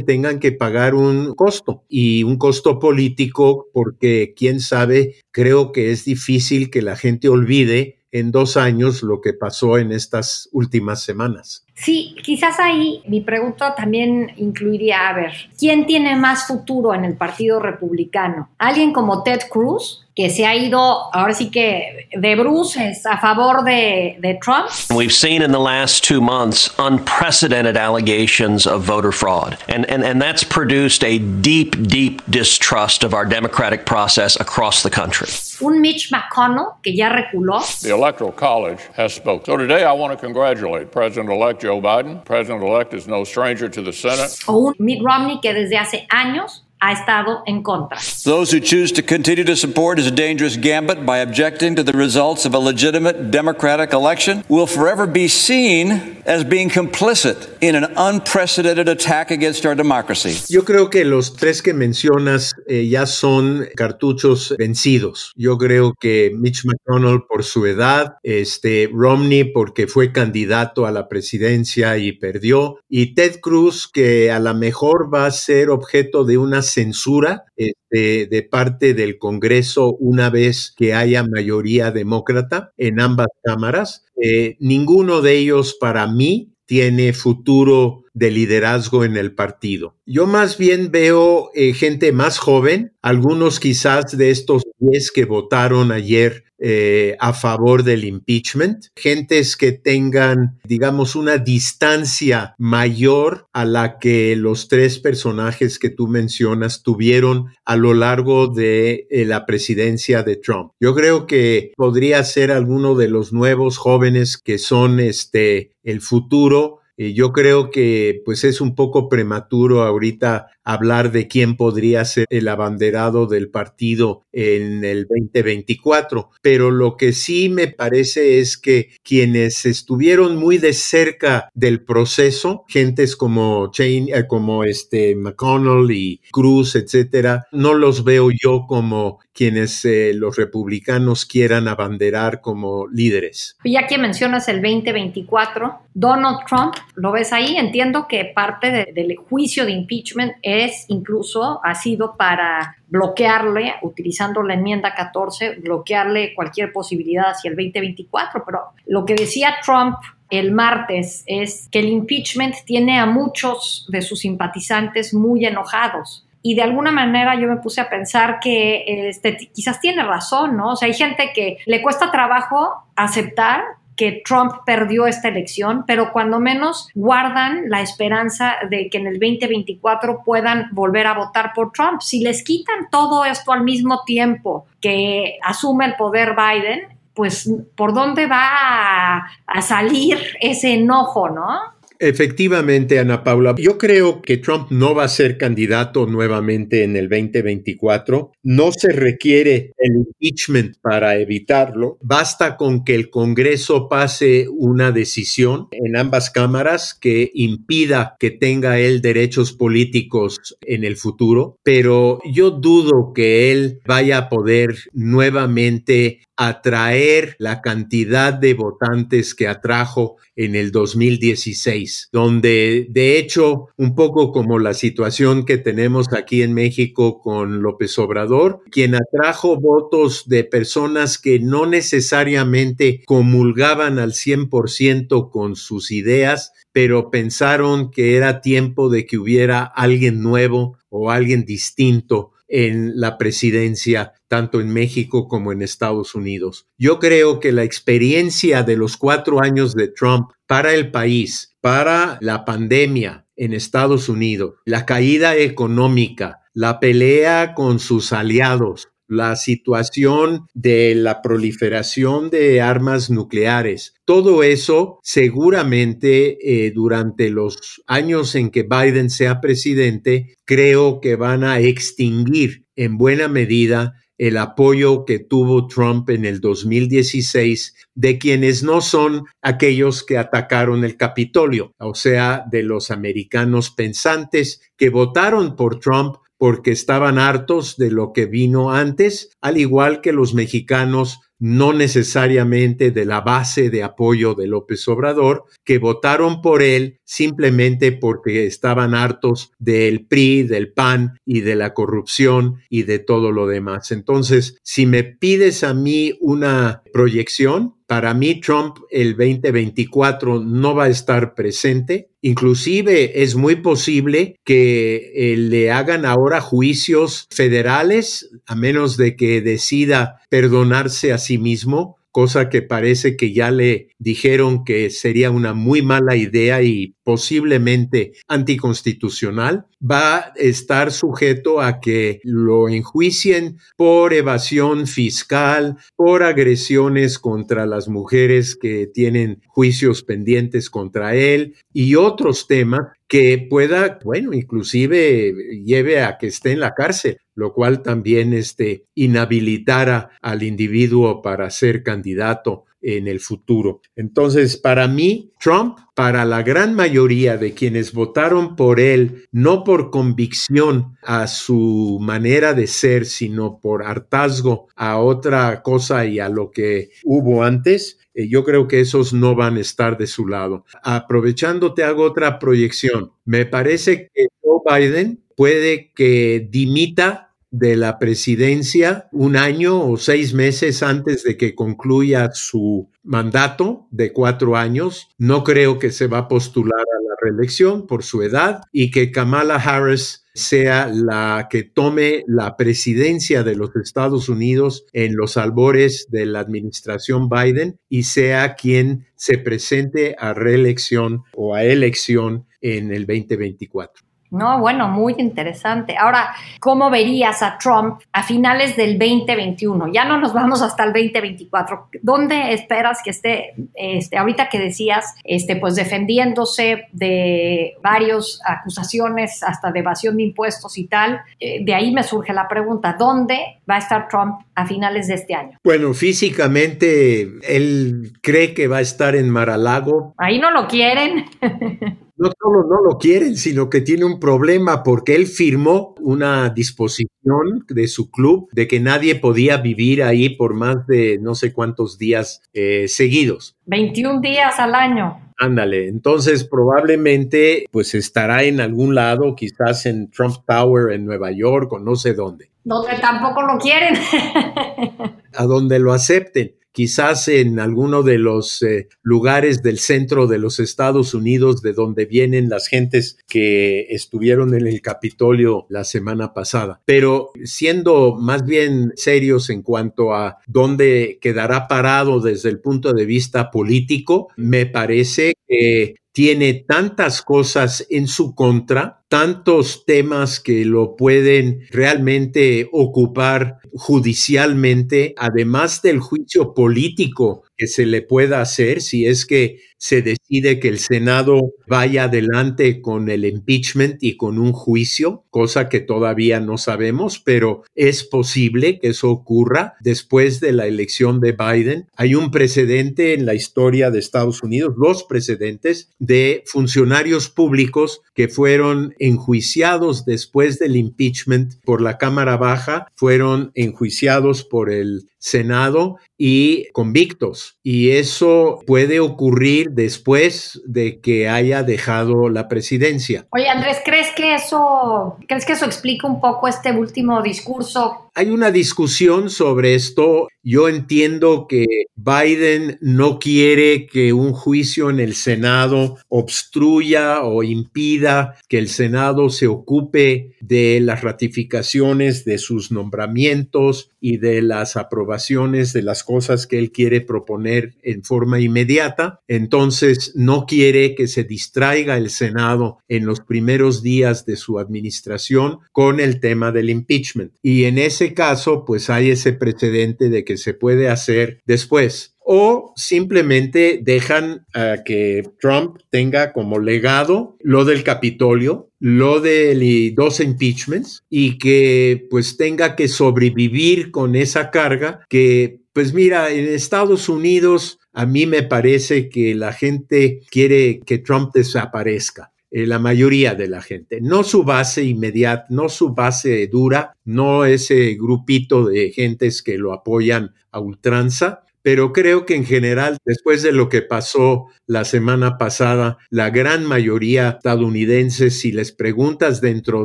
tengan 0.00 0.38
que 0.38 0.52
pagar 0.52 0.94
un 0.94 1.34
costo 1.34 1.84
y 1.88 2.22
un 2.22 2.36
costo 2.36 2.78
político 2.78 3.68
porque 3.72 4.34
quién 4.36 4.60
sabe, 4.60 5.16
creo 5.30 5.72
que 5.72 5.90
es 5.90 6.04
difícil 6.04 6.70
que 6.70 6.82
la 6.82 6.96
gente 6.96 7.28
olvide 7.28 8.00
en 8.12 8.32
dos 8.32 8.56
años 8.56 9.02
lo 9.02 9.20
que 9.20 9.32
pasó 9.32 9.78
en 9.78 9.92
estas 9.92 10.48
últimas 10.52 11.02
semanas. 11.02 11.64
Sí, 11.82 12.14
quizás 12.22 12.60
ahí 12.60 13.02
mi 13.06 13.22
pregunta 13.22 13.74
también 13.74 14.32
incluiría, 14.36 15.08
a 15.08 15.14
ver, 15.14 15.32
¿quién 15.58 15.86
tiene 15.86 16.14
más 16.14 16.46
futuro 16.46 16.92
en 16.92 17.06
el 17.06 17.16
Partido 17.16 17.58
Republicano? 17.58 18.50
¿Alguien 18.58 18.92
como 18.92 19.22
Ted 19.22 19.48
Cruz? 19.48 20.04
que 20.20 20.28
se 20.28 20.44
ha 20.44 20.54
ido 20.54 20.78
ahora 21.14 21.32
sí 21.32 21.50
que 21.50 22.08
de 22.12 22.36
bruces 22.36 23.06
a 23.06 23.18
favor 23.18 23.64
de, 23.64 24.16
de 24.20 24.38
Trump. 24.42 24.68
We've 24.90 25.12
seen 25.12 25.40
in 25.40 25.52
the 25.52 25.58
last 25.58 26.04
two 26.04 26.20
months 26.20 26.68
unprecedented 26.78 27.76
allegations 27.76 28.66
of 28.66 28.82
voter 28.82 29.12
fraud, 29.12 29.56
and, 29.68 29.88
and, 29.88 30.04
and 30.04 30.20
that's 30.20 30.44
produced 30.44 31.04
a 31.04 31.18
deep, 31.40 31.74
deep 31.88 32.22
distrust 32.28 33.04
of 33.04 33.14
our 33.14 33.24
democratic 33.24 33.86
process 33.86 34.38
across 34.38 34.82
the 34.82 34.90
country. 34.90 35.28
Un 35.62 35.80
Mitch 35.80 36.10
McConnell 36.10 36.74
que 36.82 36.92
ya 36.92 37.08
reculó. 37.08 37.60
The 37.80 37.90
Electoral 37.90 38.32
College 38.32 38.80
has 38.94 39.14
spoken. 39.14 39.46
So 39.46 39.56
today 39.56 39.84
I 39.84 39.92
want 39.92 40.12
to 40.12 40.18
congratulate 40.18 40.90
President-elect 40.90 41.62
Joe 41.70 41.80
Biden. 41.80 42.24
President-elect 42.24 42.94
is 42.94 43.06
no 43.06 43.22
stranger 43.22 43.68
to 43.68 43.80
the 43.80 43.92
Senate. 43.92 44.36
Mitt 44.80 45.00
Romney 45.04 45.38
que 45.40 45.54
desde 45.54 45.76
hace 45.76 46.04
años 46.08 46.62
ha 46.80 46.92
estado 46.92 47.42
en 47.46 47.62
contra. 47.62 47.98
Those 48.24 48.50
who 48.50 48.60
choose 48.60 48.92
to 48.92 49.02
continue 49.02 49.44
to 49.44 49.56
support 49.56 49.98
is 49.98 50.06
a 50.06 50.10
dangerous 50.10 50.56
gambit 50.56 51.04
by 51.04 51.18
objecting 51.18 51.76
to 51.76 51.82
the 51.82 51.92
results 51.92 52.46
of 52.46 52.54
a 52.54 52.58
legitimate 52.58 53.30
democratic 53.30 53.92
election 53.92 54.42
will 54.48 54.66
forever 54.66 55.06
be 55.06 55.28
seen 55.28 56.22
as 56.26 56.44
being 56.44 56.70
complicit 56.70 57.48
in 57.60 57.74
an 57.74 57.92
unprecedented 57.96 58.88
attack 58.88 59.30
against 59.30 59.66
our 59.66 59.74
democracy. 59.74 60.36
Yo 60.48 60.64
creo 60.64 60.88
que 60.90 61.04
los 61.04 61.34
tres 61.34 61.62
que 61.62 61.74
mencionas 61.74 62.54
eh, 62.66 62.88
ya 62.88 63.06
son 63.06 63.68
cartuchos 63.76 64.54
vencidos. 64.58 65.32
Yo 65.36 65.58
creo 65.58 65.94
que 65.98 66.32
Mitch 66.34 66.64
McConnell 66.64 67.22
por 67.28 67.44
su 67.44 67.66
edad, 67.66 68.16
este 68.22 68.88
Romney 68.92 69.44
porque 69.44 69.86
fue 69.86 70.12
candidato 70.12 70.86
a 70.86 70.92
la 70.92 71.08
presidencia 71.08 71.98
y 71.98 72.12
perdió, 72.12 72.78
y 72.88 73.14
Ted 73.14 73.40
Cruz 73.40 73.88
que 73.92 74.30
a 74.30 74.38
lo 74.38 74.54
mejor 74.54 75.12
va 75.12 75.26
a 75.26 75.30
ser 75.30 75.70
objeto 75.70 76.24
de 76.24 76.38
una 76.38 76.62
censura 76.72 77.44
este, 77.56 78.26
de 78.26 78.42
parte 78.42 78.94
del 78.94 79.18
Congreso 79.18 79.94
una 79.96 80.30
vez 80.30 80.72
que 80.76 80.94
haya 80.94 81.24
mayoría 81.24 81.90
demócrata 81.90 82.72
en 82.76 83.00
ambas 83.00 83.28
cámaras. 83.42 84.04
Eh, 84.22 84.56
ninguno 84.60 85.20
de 85.20 85.38
ellos 85.38 85.76
para 85.80 86.06
mí 86.06 86.52
tiene 86.66 87.12
futuro 87.12 88.04
de 88.12 88.30
liderazgo 88.30 89.04
en 89.04 89.16
el 89.16 89.34
partido. 89.34 89.96
Yo 90.06 90.26
más 90.26 90.58
bien 90.58 90.90
veo 90.90 91.50
eh, 91.54 91.72
gente 91.72 92.12
más 92.12 92.38
joven, 92.38 92.92
algunos 93.02 93.60
quizás 93.60 94.16
de 94.16 94.30
estos 94.30 94.62
10 94.78 95.10
que 95.12 95.24
votaron 95.24 95.92
ayer 95.92 96.44
eh, 96.62 97.16
a 97.20 97.32
favor 97.32 97.84
del 97.84 98.04
impeachment, 98.04 98.86
gentes 98.94 99.56
que 99.56 99.72
tengan, 99.72 100.58
digamos, 100.64 101.16
una 101.16 101.38
distancia 101.38 102.54
mayor 102.58 103.48
a 103.54 103.64
la 103.64 103.98
que 103.98 104.36
los 104.36 104.68
tres 104.68 104.98
personajes 104.98 105.78
que 105.78 105.88
tú 105.88 106.06
mencionas 106.06 106.82
tuvieron 106.82 107.46
a 107.64 107.76
lo 107.76 107.94
largo 107.94 108.48
de 108.48 109.06
eh, 109.10 109.24
la 109.24 109.46
presidencia 109.46 110.22
de 110.22 110.36
Trump. 110.36 110.72
Yo 110.78 110.94
creo 110.94 111.26
que 111.26 111.72
podría 111.76 112.22
ser 112.24 112.50
alguno 112.50 112.94
de 112.94 113.08
los 113.08 113.32
nuevos 113.32 113.78
jóvenes 113.78 114.36
que 114.36 114.58
son 114.58 115.00
este 115.00 115.72
el 115.82 116.02
futuro 116.02 116.79
yo 117.08 117.32
creo 117.32 117.70
que 117.70 118.20
pues 118.26 118.44
es 118.44 118.60
un 118.60 118.74
poco 118.74 119.08
prematuro 119.08 119.82
ahorita 119.82 120.48
hablar 120.72 121.12
de 121.12 121.28
quién 121.28 121.56
podría 121.56 122.04
ser 122.04 122.26
el 122.30 122.48
abanderado 122.48 123.26
del 123.26 123.50
partido 123.50 124.24
en 124.32 124.84
el 124.84 125.06
2024, 125.08 126.30
pero 126.42 126.70
lo 126.70 126.96
que 126.96 127.12
sí 127.12 127.48
me 127.48 127.68
parece 127.68 128.38
es 128.38 128.56
que 128.56 128.90
quienes 129.02 129.66
estuvieron 129.66 130.36
muy 130.36 130.58
de 130.58 130.72
cerca 130.72 131.48
del 131.54 131.82
proceso, 131.84 132.64
gentes 132.68 133.16
como 133.16 133.70
Chain, 133.72 134.08
eh, 134.08 134.26
como 134.26 134.64
este 134.64 135.16
McConnell 135.16 135.90
y 135.90 136.20
Cruz, 136.30 136.76
etcétera, 136.76 137.46
no 137.52 137.74
los 137.74 138.04
veo 138.04 138.30
yo 138.30 138.66
como 138.68 139.18
quienes 139.40 139.84
eh, 139.84 140.12
los 140.14 140.36
republicanos 140.36 141.24
quieran 141.24 141.66
abanderar 141.66 142.40
como 142.40 142.86
líderes. 142.88 143.56
Ya 143.64 143.86
que 143.86 143.96
mencionas 143.96 144.48
el 144.48 144.60
2024, 144.60 145.78
Donald 145.94 146.40
Trump, 146.46 146.74
¿lo 146.94 147.10
ves 147.12 147.32
ahí? 147.32 147.56
Entiendo 147.56 148.06
que 148.06 148.26
parte 148.26 148.70
del 148.70 149.16
juicio 149.16 149.64
de 149.64 149.72
impeachment 149.72 150.32
es 150.42 150.59
incluso, 150.88 151.60
ha 151.62 151.74
sido 151.74 152.16
para 152.16 152.76
bloquearle, 152.88 153.74
utilizando 153.82 154.42
la 154.42 154.54
enmienda 154.54 154.94
14, 154.94 155.56
bloquearle 155.56 156.34
cualquier 156.34 156.72
posibilidad 156.72 157.30
hacia 157.30 157.50
el 157.50 157.56
2024. 157.56 158.42
Pero 158.44 158.60
lo 158.86 159.04
que 159.04 159.14
decía 159.14 159.56
Trump 159.64 159.96
el 160.30 160.52
martes 160.52 161.24
es 161.26 161.68
que 161.70 161.80
el 161.80 161.88
impeachment 161.88 162.54
tiene 162.64 162.98
a 162.98 163.06
muchos 163.06 163.86
de 163.88 164.00
sus 164.02 164.20
simpatizantes 164.20 165.12
muy 165.12 165.44
enojados. 165.44 166.26
Y 166.42 166.54
de 166.54 166.62
alguna 166.62 166.90
manera 166.90 167.38
yo 167.38 167.46
me 167.48 167.56
puse 167.56 167.80
a 167.80 167.90
pensar 167.90 168.38
que 168.40 169.08
este, 169.08 169.36
quizás 169.52 169.78
tiene 169.80 170.02
razón, 170.02 170.56
¿no? 170.56 170.72
O 170.72 170.76
sea, 170.76 170.86
hay 170.86 170.94
gente 170.94 171.32
que 171.34 171.58
le 171.66 171.82
cuesta 171.82 172.10
trabajo 172.10 172.72
aceptar 172.96 173.62
que 174.00 174.22
Trump 174.24 174.54
perdió 174.64 175.06
esta 175.06 175.28
elección, 175.28 175.84
pero 175.86 176.10
cuando 176.10 176.40
menos 176.40 176.88
guardan 176.94 177.68
la 177.68 177.82
esperanza 177.82 178.54
de 178.70 178.88
que 178.88 178.96
en 178.96 179.06
el 179.06 179.20
2024 179.20 180.22
puedan 180.24 180.70
volver 180.72 181.06
a 181.06 181.12
votar 181.12 181.52
por 181.54 181.70
Trump. 181.72 182.00
Si 182.00 182.20
les 182.20 182.42
quitan 182.42 182.88
todo 182.90 183.26
esto 183.26 183.52
al 183.52 183.62
mismo 183.62 184.02
tiempo 184.06 184.64
que 184.80 185.36
asume 185.42 185.84
el 185.84 185.96
poder 185.96 186.34
Biden, 186.34 186.80
pues 187.12 187.52
¿por 187.76 187.92
dónde 187.92 188.26
va 188.26 189.18
a, 189.46 189.60
salir 189.60 190.16
ese 190.40 190.72
enojo, 190.72 191.28
no? 191.28 191.60
Efectivamente, 192.02 192.98
Ana 192.98 193.22
Paula, 193.22 193.54
yo 193.58 193.76
creo 193.76 194.22
que 194.22 194.38
Trump 194.38 194.70
no 194.70 194.94
va 194.94 195.04
a 195.04 195.08
ser 195.08 195.36
candidato 195.36 196.06
nuevamente 196.06 196.82
en 196.82 196.96
el 196.96 197.10
2024. 197.10 198.32
No 198.42 198.72
se 198.72 198.90
requiere 198.92 199.74
el 199.76 199.96
impeachment 199.96 200.76
para 200.80 201.18
evitarlo. 201.18 201.98
Basta 202.00 202.56
con 202.56 202.84
que 202.84 202.94
el 202.94 203.10
Congreso 203.10 203.90
pase 203.90 204.46
una 204.48 204.92
decisión 204.92 205.68
en 205.72 205.94
ambas 205.94 206.30
cámaras 206.30 206.94
que 206.94 207.30
impida 207.34 208.16
que 208.18 208.30
tenga 208.30 208.78
él 208.78 209.02
derechos 209.02 209.52
políticos 209.52 210.56
en 210.62 210.84
el 210.84 210.96
futuro, 210.96 211.58
pero 211.62 212.22
yo 212.24 212.50
dudo 212.50 213.12
que 213.12 213.52
él 213.52 213.80
vaya 213.86 214.16
a 214.16 214.28
poder 214.30 214.74
nuevamente 214.94 216.20
atraer 216.40 217.36
la 217.38 217.60
cantidad 217.60 218.32
de 218.32 218.54
votantes 218.54 219.34
que 219.34 219.46
atrajo 219.46 220.16
en 220.40 220.56
el 220.56 220.72
2016, 220.72 222.08
donde 222.12 222.86
de 222.88 223.18
hecho, 223.18 223.68
un 223.76 223.94
poco 223.94 224.32
como 224.32 224.58
la 224.58 224.72
situación 224.72 225.44
que 225.44 225.58
tenemos 225.58 226.06
aquí 226.14 226.40
en 226.42 226.54
México 226.54 227.20
con 227.20 227.60
López 227.60 227.98
Obrador, 227.98 228.62
quien 228.70 228.94
atrajo 228.94 229.60
votos 229.60 230.26
de 230.28 230.44
personas 230.44 231.18
que 231.18 231.40
no 231.40 231.66
necesariamente 231.66 233.02
comulgaban 233.04 233.98
al 233.98 234.12
100% 234.12 235.30
con 235.30 235.56
sus 235.56 235.90
ideas, 235.90 236.52
pero 236.72 237.10
pensaron 237.10 237.90
que 237.90 238.16
era 238.16 238.40
tiempo 238.40 238.88
de 238.88 239.04
que 239.04 239.18
hubiera 239.18 239.62
alguien 239.62 240.22
nuevo 240.22 240.78
o 240.88 241.10
alguien 241.10 241.44
distinto 241.44 242.29
en 242.50 243.00
la 243.00 243.16
presidencia, 243.16 244.12
tanto 244.28 244.60
en 244.60 244.70
México 244.70 245.28
como 245.28 245.52
en 245.52 245.62
Estados 245.62 246.14
Unidos. 246.14 246.66
Yo 246.76 246.98
creo 246.98 247.40
que 247.40 247.52
la 247.52 247.62
experiencia 247.62 248.62
de 248.62 248.76
los 248.76 248.96
cuatro 248.96 249.42
años 249.42 249.74
de 249.74 249.88
Trump 249.88 250.30
para 250.46 250.74
el 250.74 250.90
país, 250.90 251.56
para 251.60 252.18
la 252.20 252.44
pandemia 252.44 253.26
en 253.36 253.54
Estados 253.54 254.08
Unidos, 254.08 254.54
la 254.64 254.84
caída 254.84 255.36
económica, 255.36 256.40
la 256.52 256.80
pelea 256.80 257.54
con 257.54 257.78
sus 257.78 258.12
aliados, 258.12 258.88
la 259.10 259.36
situación 259.36 260.46
de 260.54 260.94
la 260.94 261.20
proliferación 261.20 262.30
de 262.30 262.60
armas 262.60 263.10
nucleares. 263.10 263.94
Todo 264.04 264.42
eso 264.42 264.98
seguramente 265.02 266.38
eh, 266.40 266.70
durante 266.70 267.28
los 267.28 267.82
años 267.86 268.34
en 268.34 268.50
que 268.50 268.62
Biden 268.62 269.10
sea 269.10 269.40
presidente, 269.40 270.36
creo 270.44 271.00
que 271.00 271.16
van 271.16 271.44
a 271.44 271.58
extinguir 271.58 272.66
en 272.76 272.96
buena 272.96 273.28
medida 273.28 273.94
el 274.20 274.36
apoyo 274.36 275.06
que 275.06 275.18
tuvo 275.18 275.66
Trump 275.66 276.10
en 276.10 276.26
el 276.26 276.42
2016 276.42 277.74
de 277.94 278.18
quienes 278.18 278.62
no 278.62 278.82
son 278.82 279.24
aquellos 279.40 280.04
que 280.04 280.18
atacaron 280.18 280.84
el 280.84 280.98
Capitolio, 280.98 281.74
o 281.78 281.94
sea, 281.94 282.44
de 282.50 282.62
los 282.62 282.90
americanos 282.90 283.70
pensantes 283.70 284.60
que 284.76 284.90
votaron 284.90 285.56
por 285.56 285.80
Trump 285.80 286.16
porque 286.40 286.70
estaban 286.70 287.18
hartos 287.18 287.76
de 287.76 287.90
lo 287.90 288.14
que 288.14 288.24
vino 288.24 288.72
antes, 288.72 289.30
al 289.42 289.58
igual 289.58 290.00
que 290.00 290.10
los 290.10 290.32
mexicanos 290.32 291.20
no 291.38 291.74
necesariamente 291.74 292.90
de 292.92 293.04
la 293.04 293.20
base 293.20 293.68
de 293.68 293.82
apoyo 293.82 294.34
de 294.34 294.46
López 294.46 294.88
Obrador, 294.88 295.44
que 295.64 295.78
votaron 295.78 296.40
por 296.40 296.62
él 296.62 296.98
simplemente 297.04 297.92
porque 297.92 298.46
estaban 298.46 298.94
hartos 298.94 299.52
del 299.58 300.06
PRI, 300.06 300.44
del 300.44 300.72
PAN 300.72 301.18
y 301.26 301.40
de 301.40 301.56
la 301.56 301.74
corrupción 301.74 302.56
y 302.70 302.84
de 302.84 303.00
todo 303.00 303.32
lo 303.32 303.46
demás. 303.46 303.90
Entonces, 303.90 304.58
si 304.62 304.86
me 304.86 305.04
pides 305.04 305.62
a 305.62 305.74
mí 305.74 306.14
una 306.20 306.82
proyección, 306.90 307.74
para 307.90 308.14
mí 308.14 308.40
Trump 308.40 308.76
el 308.88 309.16
2024 309.16 310.38
no 310.38 310.76
va 310.76 310.84
a 310.84 310.88
estar 310.90 311.34
presente. 311.34 312.10
Inclusive 312.22 313.24
es 313.24 313.34
muy 313.34 313.56
posible 313.56 314.36
que 314.44 315.10
eh, 315.12 315.36
le 315.36 315.72
hagan 315.72 316.04
ahora 316.04 316.40
juicios 316.40 317.26
federales, 317.32 318.30
a 318.46 318.54
menos 318.54 318.96
de 318.96 319.16
que 319.16 319.40
decida 319.40 320.20
perdonarse 320.28 321.12
a 321.12 321.18
sí 321.18 321.36
mismo 321.36 321.96
cosa 322.12 322.48
que 322.48 322.62
parece 322.62 323.16
que 323.16 323.32
ya 323.32 323.50
le 323.50 323.88
dijeron 323.98 324.64
que 324.64 324.90
sería 324.90 325.30
una 325.30 325.54
muy 325.54 325.82
mala 325.82 326.16
idea 326.16 326.62
y 326.62 326.94
posiblemente 327.04 328.12
anticonstitucional, 328.26 329.66
va 329.80 330.16
a 330.18 330.32
estar 330.36 330.92
sujeto 330.92 331.60
a 331.60 331.80
que 331.80 332.20
lo 332.24 332.68
enjuicien 332.68 333.58
por 333.76 334.12
evasión 334.12 334.86
fiscal, 334.86 335.76
por 335.96 336.22
agresiones 336.22 337.18
contra 337.18 337.66
las 337.66 337.88
mujeres 337.88 338.56
que 338.56 338.86
tienen 338.86 339.42
juicios 339.46 340.02
pendientes 340.02 340.70
contra 340.70 341.14
él 341.14 341.54
y 341.72 341.94
otros 341.94 342.46
temas 342.46 342.80
que 343.08 343.44
pueda, 343.50 343.98
bueno, 344.04 344.32
inclusive 344.32 345.34
lleve 345.64 346.02
a 346.02 346.16
que 346.16 346.28
esté 346.28 346.52
en 346.52 346.60
la 346.60 346.74
cárcel, 346.74 347.18
lo 347.34 347.52
cual 347.52 347.82
también 347.82 348.32
este, 348.32 348.84
inhabilitara 348.94 350.10
al 350.22 350.44
individuo 350.44 351.20
para 351.20 351.50
ser 351.50 351.82
candidato 351.82 352.66
en 352.82 353.08
el 353.08 353.20
futuro. 353.20 353.80
Entonces, 353.96 354.56
para 354.56 354.88
mí, 354.88 355.32
Trump, 355.40 355.78
para 355.94 356.24
la 356.24 356.42
gran 356.42 356.74
mayoría 356.74 357.36
de 357.36 357.52
quienes 357.52 357.92
votaron 357.92 358.56
por 358.56 358.80
él, 358.80 359.26
no 359.32 359.64
por 359.64 359.90
convicción 359.90 360.96
a 361.02 361.26
su 361.26 361.98
manera 362.00 362.54
de 362.54 362.66
ser, 362.66 363.06
sino 363.06 363.60
por 363.60 363.82
hartazgo 363.82 364.68
a 364.76 364.98
otra 364.98 365.62
cosa 365.62 366.04
y 366.06 366.18
a 366.18 366.28
lo 366.28 366.50
que 366.50 366.90
hubo 367.04 367.42
antes, 367.42 367.98
eh, 368.14 368.28
yo 368.28 368.44
creo 368.44 368.66
que 368.66 368.80
esos 368.80 369.12
no 369.12 369.34
van 369.34 369.56
a 369.56 369.60
estar 369.60 369.96
de 369.96 370.06
su 370.06 370.26
lado. 370.26 370.64
Aprovechando, 370.82 371.74
te 371.74 371.84
hago 371.84 372.04
otra 372.04 372.38
proyección. 372.38 373.12
Me 373.24 373.46
parece 373.46 374.10
que 374.12 374.26
Joe 374.42 374.60
Biden 374.66 375.24
puede 375.36 375.92
que 375.94 376.46
dimita 376.50 377.29
de 377.50 377.76
la 377.76 377.98
presidencia 377.98 379.08
un 379.12 379.36
año 379.36 379.84
o 379.84 379.96
seis 379.96 380.34
meses 380.34 380.82
antes 380.82 381.24
de 381.24 381.36
que 381.36 381.54
concluya 381.54 382.30
su 382.32 382.88
mandato 383.02 383.86
de 383.90 384.12
cuatro 384.12 384.56
años. 384.56 385.08
No 385.18 385.42
creo 385.44 385.78
que 385.78 385.90
se 385.90 386.06
va 386.06 386.18
a 386.18 386.28
postular 386.28 386.80
a 386.80 387.02
la 387.02 387.14
reelección 387.20 387.86
por 387.86 388.02
su 388.04 388.22
edad 388.22 388.62
y 388.72 388.90
que 388.90 389.10
Kamala 389.10 389.56
Harris 389.56 390.24
sea 390.32 390.88
la 390.88 391.48
que 391.50 391.64
tome 391.64 392.24
la 392.26 392.56
presidencia 392.56 393.42
de 393.42 393.56
los 393.56 393.74
Estados 393.76 394.28
Unidos 394.28 394.86
en 394.92 395.16
los 395.16 395.36
albores 395.36 396.06
de 396.10 396.26
la 396.26 396.40
administración 396.40 397.28
Biden 397.28 397.78
y 397.88 398.04
sea 398.04 398.54
quien 398.54 399.06
se 399.16 399.38
presente 399.38 400.14
a 400.18 400.32
reelección 400.32 401.24
o 401.34 401.54
a 401.54 401.64
elección 401.64 402.46
en 402.60 402.92
el 402.92 403.06
2024. 403.06 404.09
No, 404.30 404.60
bueno, 404.60 404.88
muy 404.88 405.14
interesante. 405.18 405.96
Ahora, 405.96 406.34
¿cómo 406.60 406.90
verías 406.90 407.42
a 407.42 407.58
Trump 407.58 408.00
a 408.12 408.22
finales 408.22 408.76
del 408.76 408.98
2021? 408.98 409.92
Ya 409.92 410.04
no 410.04 410.18
nos 410.18 410.32
vamos 410.32 410.62
hasta 410.62 410.84
el 410.84 410.92
2024. 410.92 411.88
¿Dónde 412.02 412.52
esperas 412.52 413.00
que 413.02 413.10
esté, 413.10 413.54
este, 413.74 414.16
ahorita 414.16 414.48
que 414.48 414.58
decías, 414.58 415.14
este, 415.24 415.56
pues 415.56 415.74
defendiéndose 415.74 416.86
de 416.92 417.74
varias 417.82 418.40
acusaciones, 418.44 419.42
hasta 419.42 419.72
de 419.72 419.80
evasión 419.80 420.16
de 420.16 420.24
impuestos 420.24 420.78
y 420.78 420.86
tal? 420.86 421.20
Eh, 421.40 421.64
de 421.64 421.74
ahí 421.74 421.92
me 421.92 422.02
surge 422.02 422.32
la 422.32 422.48
pregunta, 422.48 422.96
¿dónde 422.98 423.60
va 423.68 423.76
a 423.76 423.78
estar 423.78 424.08
Trump 424.08 424.40
a 424.54 424.66
finales 424.66 425.08
de 425.08 425.14
este 425.14 425.34
año? 425.34 425.58
Bueno, 425.64 425.92
físicamente 425.92 427.22
él 427.42 428.12
cree 428.22 428.54
que 428.54 428.68
va 428.68 428.78
a 428.78 428.82
estar 428.82 429.16
en 429.16 429.28
Maralago. 429.28 430.14
Ahí 430.16 430.38
no 430.38 430.50
lo 430.50 430.68
quieren. 430.68 431.24
no 432.20 432.30
solo 432.38 432.64
no 432.68 432.82
lo 432.82 432.98
quieren, 432.98 433.34
sino 433.34 433.70
que 433.70 433.80
tiene 433.80 434.04
un 434.04 434.20
problema 434.20 434.82
porque 434.82 435.14
él 435.14 435.26
firmó 435.26 435.94
una 436.00 436.50
disposición 436.50 437.64
de 437.66 437.88
su 437.88 438.10
club 438.10 438.48
de 438.52 438.68
que 438.68 438.78
nadie 438.78 439.14
podía 439.14 439.56
vivir 439.56 440.02
ahí 440.02 440.28
por 440.28 440.52
más 440.52 440.86
de 440.86 441.18
no 441.18 441.34
sé 441.34 441.54
cuántos 441.54 441.96
días 441.96 442.42
eh, 442.52 442.88
seguidos. 442.88 443.56
21 443.64 444.20
días 444.20 444.58
al 444.58 444.74
año. 444.74 445.32
Ándale, 445.38 445.88
entonces 445.88 446.44
probablemente 446.44 447.64
pues 447.70 447.94
estará 447.94 448.42
en 448.42 448.60
algún 448.60 448.94
lado, 448.94 449.34
quizás 449.34 449.86
en 449.86 450.10
Trump 450.10 450.36
Tower 450.46 450.92
en 450.92 451.06
Nueva 451.06 451.30
York 451.32 451.72
o 451.72 451.78
no 451.78 451.96
sé 451.96 452.12
dónde. 452.12 452.50
Donde 452.62 452.98
tampoco 453.00 453.40
lo 453.40 453.56
quieren. 453.56 453.94
a 455.34 455.44
donde 455.44 455.78
lo 455.78 455.94
acepten 455.94 456.59
quizás 456.72 457.28
en 457.28 457.58
alguno 457.58 458.02
de 458.02 458.18
los 458.18 458.62
eh, 458.62 458.88
lugares 459.02 459.62
del 459.62 459.78
centro 459.78 460.26
de 460.26 460.38
los 460.38 460.60
Estados 460.60 461.14
Unidos 461.14 461.62
de 461.62 461.72
donde 461.72 462.06
vienen 462.06 462.48
las 462.48 462.68
gentes 462.68 463.18
que 463.28 463.86
estuvieron 463.90 464.54
en 464.54 464.66
el 464.66 464.80
Capitolio 464.80 465.66
la 465.68 465.84
semana 465.84 466.32
pasada. 466.32 466.80
Pero 466.84 467.30
siendo 467.44 468.16
más 468.16 468.44
bien 468.44 468.92
serios 468.96 469.50
en 469.50 469.62
cuanto 469.62 470.14
a 470.14 470.38
dónde 470.46 471.18
quedará 471.20 471.68
parado 471.68 472.20
desde 472.20 472.48
el 472.48 472.60
punto 472.60 472.92
de 472.92 473.04
vista 473.04 473.50
político, 473.50 474.28
me 474.36 474.66
parece 474.66 475.34
que 475.48 475.96
tiene 476.12 476.54
tantas 476.54 477.22
cosas 477.22 477.86
en 477.88 478.06
su 478.06 478.34
contra, 478.34 478.99
tantos 479.10 479.84
temas 479.84 480.38
que 480.38 480.64
lo 480.64 480.94
pueden 480.94 481.66
realmente 481.70 482.68
ocupar 482.70 483.58
judicialmente, 483.72 485.14
además 485.16 485.82
del 485.82 485.98
juicio 485.98 486.54
político 486.54 487.42
que 487.56 487.66
se 487.66 487.86
le 487.86 488.02
pueda 488.02 488.40
hacer 488.40 488.80
si 488.80 489.06
es 489.06 489.26
que 489.26 489.58
se 489.76 490.02
decide 490.02 490.60
que 490.60 490.68
el 490.68 490.78
Senado 490.78 491.54
vaya 491.66 492.04
adelante 492.04 492.82
con 492.82 493.08
el 493.08 493.24
impeachment 493.24 494.02
y 494.02 494.18
con 494.18 494.38
un 494.38 494.52
juicio, 494.52 495.24
cosa 495.30 495.70
que 495.70 495.80
todavía 495.80 496.38
no 496.38 496.58
sabemos, 496.58 497.18
pero 497.18 497.62
es 497.74 498.04
posible 498.04 498.78
que 498.78 498.88
eso 498.88 499.10
ocurra 499.10 499.74
después 499.80 500.40
de 500.40 500.52
la 500.52 500.66
elección 500.66 501.20
de 501.20 501.32
Biden. 501.32 501.86
Hay 501.96 502.14
un 502.14 502.30
precedente 502.30 503.14
en 503.14 503.24
la 503.24 503.34
historia 503.34 503.90
de 503.90 504.00
Estados 504.00 504.42
Unidos, 504.42 504.74
dos 504.76 505.04
precedentes 505.04 505.90
de 505.98 506.44
funcionarios 506.46 507.30
públicos 507.30 508.02
que 508.14 508.28
fueron 508.28 508.94
enjuiciados 509.00 510.04
después 510.04 510.60
del 510.60 510.76
impeachment 510.76 511.54
por 511.64 511.80
la 511.80 511.98
Cámara 511.98 512.36
Baja, 512.36 512.86
fueron 512.94 513.50
enjuiciados 513.54 514.44
por 514.44 514.70
el 514.70 515.08
Senado 515.18 515.96
y 516.22 516.66
convictos. 516.72 517.56
Y 517.62 517.92
eso 517.92 518.60
puede 518.66 519.00
ocurrir 519.00 519.70
después 519.70 520.60
de 520.66 521.00
que 521.00 521.30
haya 521.30 521.62
dejado 521.62 522.28
la 522.28 522.46
presidencia. 522.46 523.26
Oye, 523.30 523.48
Andrés, 523.48 523.78
¿crees 523.82 524.08
que 524.14 524.34
eso, 524.34 525.16
crees 525.26 525.46
que 525.46 525.54
eso 525.54 525.64
explica 525.64 526.06
un 526.06 526.20
poco 526.20 526.46
este 526.46 526.72
último 526.72 527.22
discurso 527.22 528.10
hay 528.14 528.30
una 528.30 528.50
discusión 528.50 529.30
sobre 529.30 529.74
esto. 529.74 530.28
Yo 530.42 530.68
entiendo 530.68 531.46
que 531.48 531.66
Biden 531.96 532.78
no 532.80 533.18
quiere 533.18 533.86
que 533.86 534.12
un 534.12 534.32
juicio 534.32 534.90
en 534.90 535.00
el 535.00 535.14
Senado 535.14 535.98
obstruya 536.08 537.22
o 537.22 537.42
impida 537.42 538.36
que 538.48 538.58
el 538.58 538.68
Senado 538.68 539.30
se 539.30 539.46
ocupe 539.46 540.36
de 540.40 540.80
las 540.80 541.02
ratificaciones 541.02 542.24
de 542.24 542.38
sus 542.38 542.72
nombramientos 542.72 543.90
y 544.00 544.16
de 544.16 544.42
las 544.42 544.76
aprobaciones 544.76 545.72
de 545.72 545.82
las 545.82 546.02
cosas 546.10 546.48
que 546.48 546.58
él 546.58 546.72
quiere 546.72 547.00
proponer 547.00 547.76
en 547.84 548.02
forma 548.02 548.40
inmediata. 548.40 549.20
Entonces, 549.28 550.10
no 550.16 550.44
quiere 550.44 550.96
que 550.96 551.06
se 551.06 551.22
distraiga 551.22 551.96
el 551.96 552.10
Senado 552.10 552.78
en 552.88 553.06
los 553.06 553.20
primeros 553.20 553.80
días 553.80 554.26
de 554.26 554.34
su 554.34 554.58
administración 554.58 555.60
con 555.70 556.00
el 556.00 556.18
tema 556.18 556.50
del 556.50 556.68
impeachment. 556.68 557.32
Y 557.44 557.62
en 557.62 557.78
ese 557.78 558.12
caso, 558.12 558.64
pues 558.64 558.90
hay 558.90 559.12
ese 559.12 559.32
precedente 559.34 560.08
de 560.08 560.24
que 560.24 560.36
se 560.36 560.52
puede 560.52 560.88
hacer 560.88 561.42
después. 561.46 562.16
O 562.32 562.72
simplemente 562.76 563.80
dejan 563.82 564.46
a 564.54 564.84
que 564.84 565.24
Trump 565.40 565.78
tenga 565.90 566.32
como 566.32 566.60
legado 566.60 567.36
lo 567.40 567.64
del 567.64 567.82
Capitolio, 567.82 568.70
lo 568.78 569.20
de 569.20 569.92
dos 569.96 570.20
impeachments 570.20 571.02
y 571.10 571.38
que 571.38 572.06
pues 572.08 572.36
tenga 572.36 572.76
que 572.76 572.86
sobrevivir 572.86 573.90
con 573.90 574.14
esa 574.14 574.52
carga 574.52 575.00
que 575.08 575.58
pues 575.72 575.92
mira, 575.92 576.30
en 576.30 576.46
Estados 576.46 577.08
Unidos 577.08 577.80
a 577.92 578.06
mí 578.06 578.26
me 578.26 578.44
parece 578.44 579.08
que 579.08 579.34
la 579.34 579.52
gente 579.52 580.20
quiere 580.30 580.78
que 580.86 580.98
Trump 580.98 581.32
desaparezca. 581.34 582.32
Eh, 582.52 582.64
la 582.64 582.78
mayoría 582.78 583.34
de 583.34 583.48
la 583.48 583.60
gente, 583.60 584.00
no 584.00 584.22
su 584.22 584.44
base 584.44 584.84
inmediata, 584.84 585.46
no 585.50 585.68
su 585.68 585.94
base 585.94 586.46
dura, 586.46 586.96
no 587.04 587.44
ese 587.44 587.94
grupito 587.94 588.66
de 588.66 588.90
gentes 588.90 589.42
que 589.42 589.56
lo 589.56 589.72
apoyan 589.72 590.32
a 590.50 590.58
ultranza, 590.58 591.42
pero 591.62 591.92
creo 591.92 592.26
que 592.26 592.34
en 592.34 592.44
general, 592.44 592.98
después 593.04 593.42
de 593.42 593.52
lo 593.52 593.68
que 593.68 593.82
pasó 593.82 594.46
la 594.66 594.84
semana 594.84 595.38
pasada, 595.38 595.98
la 596.10 596.30
gran 596.30 596.64
mayoría 596.64 597.30
estadounidense, 597.30 598.30
si 598.30 598.52
les 598.52 598.72
preguntas 598.72 599.40
dentro 599.40 599.84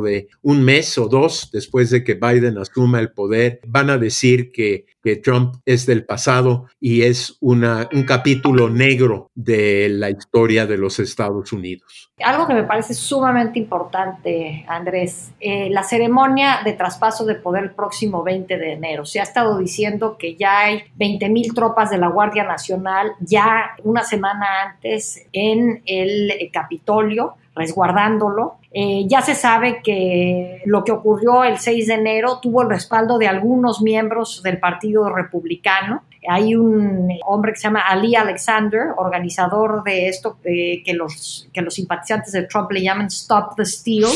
de 0.00 0.28
un 0.42 0.64
mes 0.64 0.96
o 0.98 1.08
dos, 1.08 1.50
después 1.52 1.90
de 1.90 2.04
que 2.04 2.14
Biden 2.14 2.58
asuma 2.58 3.00
el 3.00 3.12
poder, 3.12 3.60
van 3.66 3.90
a 3.90 3.98
decir 3.98 4.50
que, 4.52 4.86
que 5.06 5.14
Trump 5.14 5.54
es 5.64 5.86
del 5.86 6.04
pasado 6.04 6.66
y 6.80 7.02
es 7.02 7.38
una, 7.40 7.88
un 7.92 8.02
capítulo 8.02 8.68
negro 8.68 9.30
de 9.36 9.88
la 9.88 10.10
historia 10.10 10.66
de 10.66 10.76
los 10.76 10.98
Estados 10.98 11.52
Unidos. 11.52 12.10
Algo 12.24 12.48
que 12.48 12.54
me 12.54 12.64
parece 12.64 12.92
sumamente 12.92 13.60
importante, 13.60 14.64
Andrés, 14.66 15.30
eh, 15.38 15.70
la 15.70 15.84
ceremonia 15.84 16.58
de 16.64 16.72
traspaso 16.72 17.24
de 17.24 17.36
poder 17.36 17.62
el 17.62 17.70
próximo 17.70 18.24
20 18.24 18.58
de 18.58 18.72
enero. 18.72 19.06
Se 19.06 19.20
ha 19.20 19.22
estado 19.22 19.56
diciendo 19.58 20.16
que 20.18 20.34
ya 20.34 20.62
hay 20.62 20.82
20 20.96 21.28
mil 21.28 21.54
tropas 21.54 21.90
de 21.90 21.98
la 21.98 22.08
Guardia 22.08 22.42
Nacional 22.42 23.12
ya 23.20 23.76
una 23.84 24.02
semana 24.02 24.44
antes 24.64 25.24
en 25.32 25.84
el 25.86 26.32
Capitolio 26.52 27.36
resguardándolo. 27.56 28.58
Eh, 28.78 29.06
ya 29.08 29.22
se 29.22 29.34
sabe 29.34 29.80
que 29.82 30.60
lo 30.66 30.84
que 30.84 30.92
ocurrió 30.92 31.44
el 31.44 31.58
6 31.58 31.86
de 31.86 31.94
enero 31.94 32.40
tuvo 32.42 32.60
el 32.60 32.68
respaldo 32.68 33.16
de 33.16 33.26
algunos 33.26 33.80
miembros 33.80 34.42
del 34.42 34.60
Partido 34.60 35.08
Republicano 35.08 36.04
hay 36.28 36.54
un 36.54 37.08
hombre 37.24 37.52
que 37.52 37.58
se 37.58 37.64
llama 37.64 37.80
Ali 37.80 38.16
Alexander, 38.16 38.88
organizador 38.96 39.82
de 39.84 40.08
esto 40.08 40.38
que, 40.42 40.82
los, 40.94 41.48
que 41.52 41.62
los 41.62 41.74
simpatizantes 41.74 42.32
de 42.32 42.42
Trump 42.44 42.70
le 42.72 42.82
llaman 42.82 43.06
Stop 43.06 43.56
the 43.56 43.64
Steal, 43.64 44.10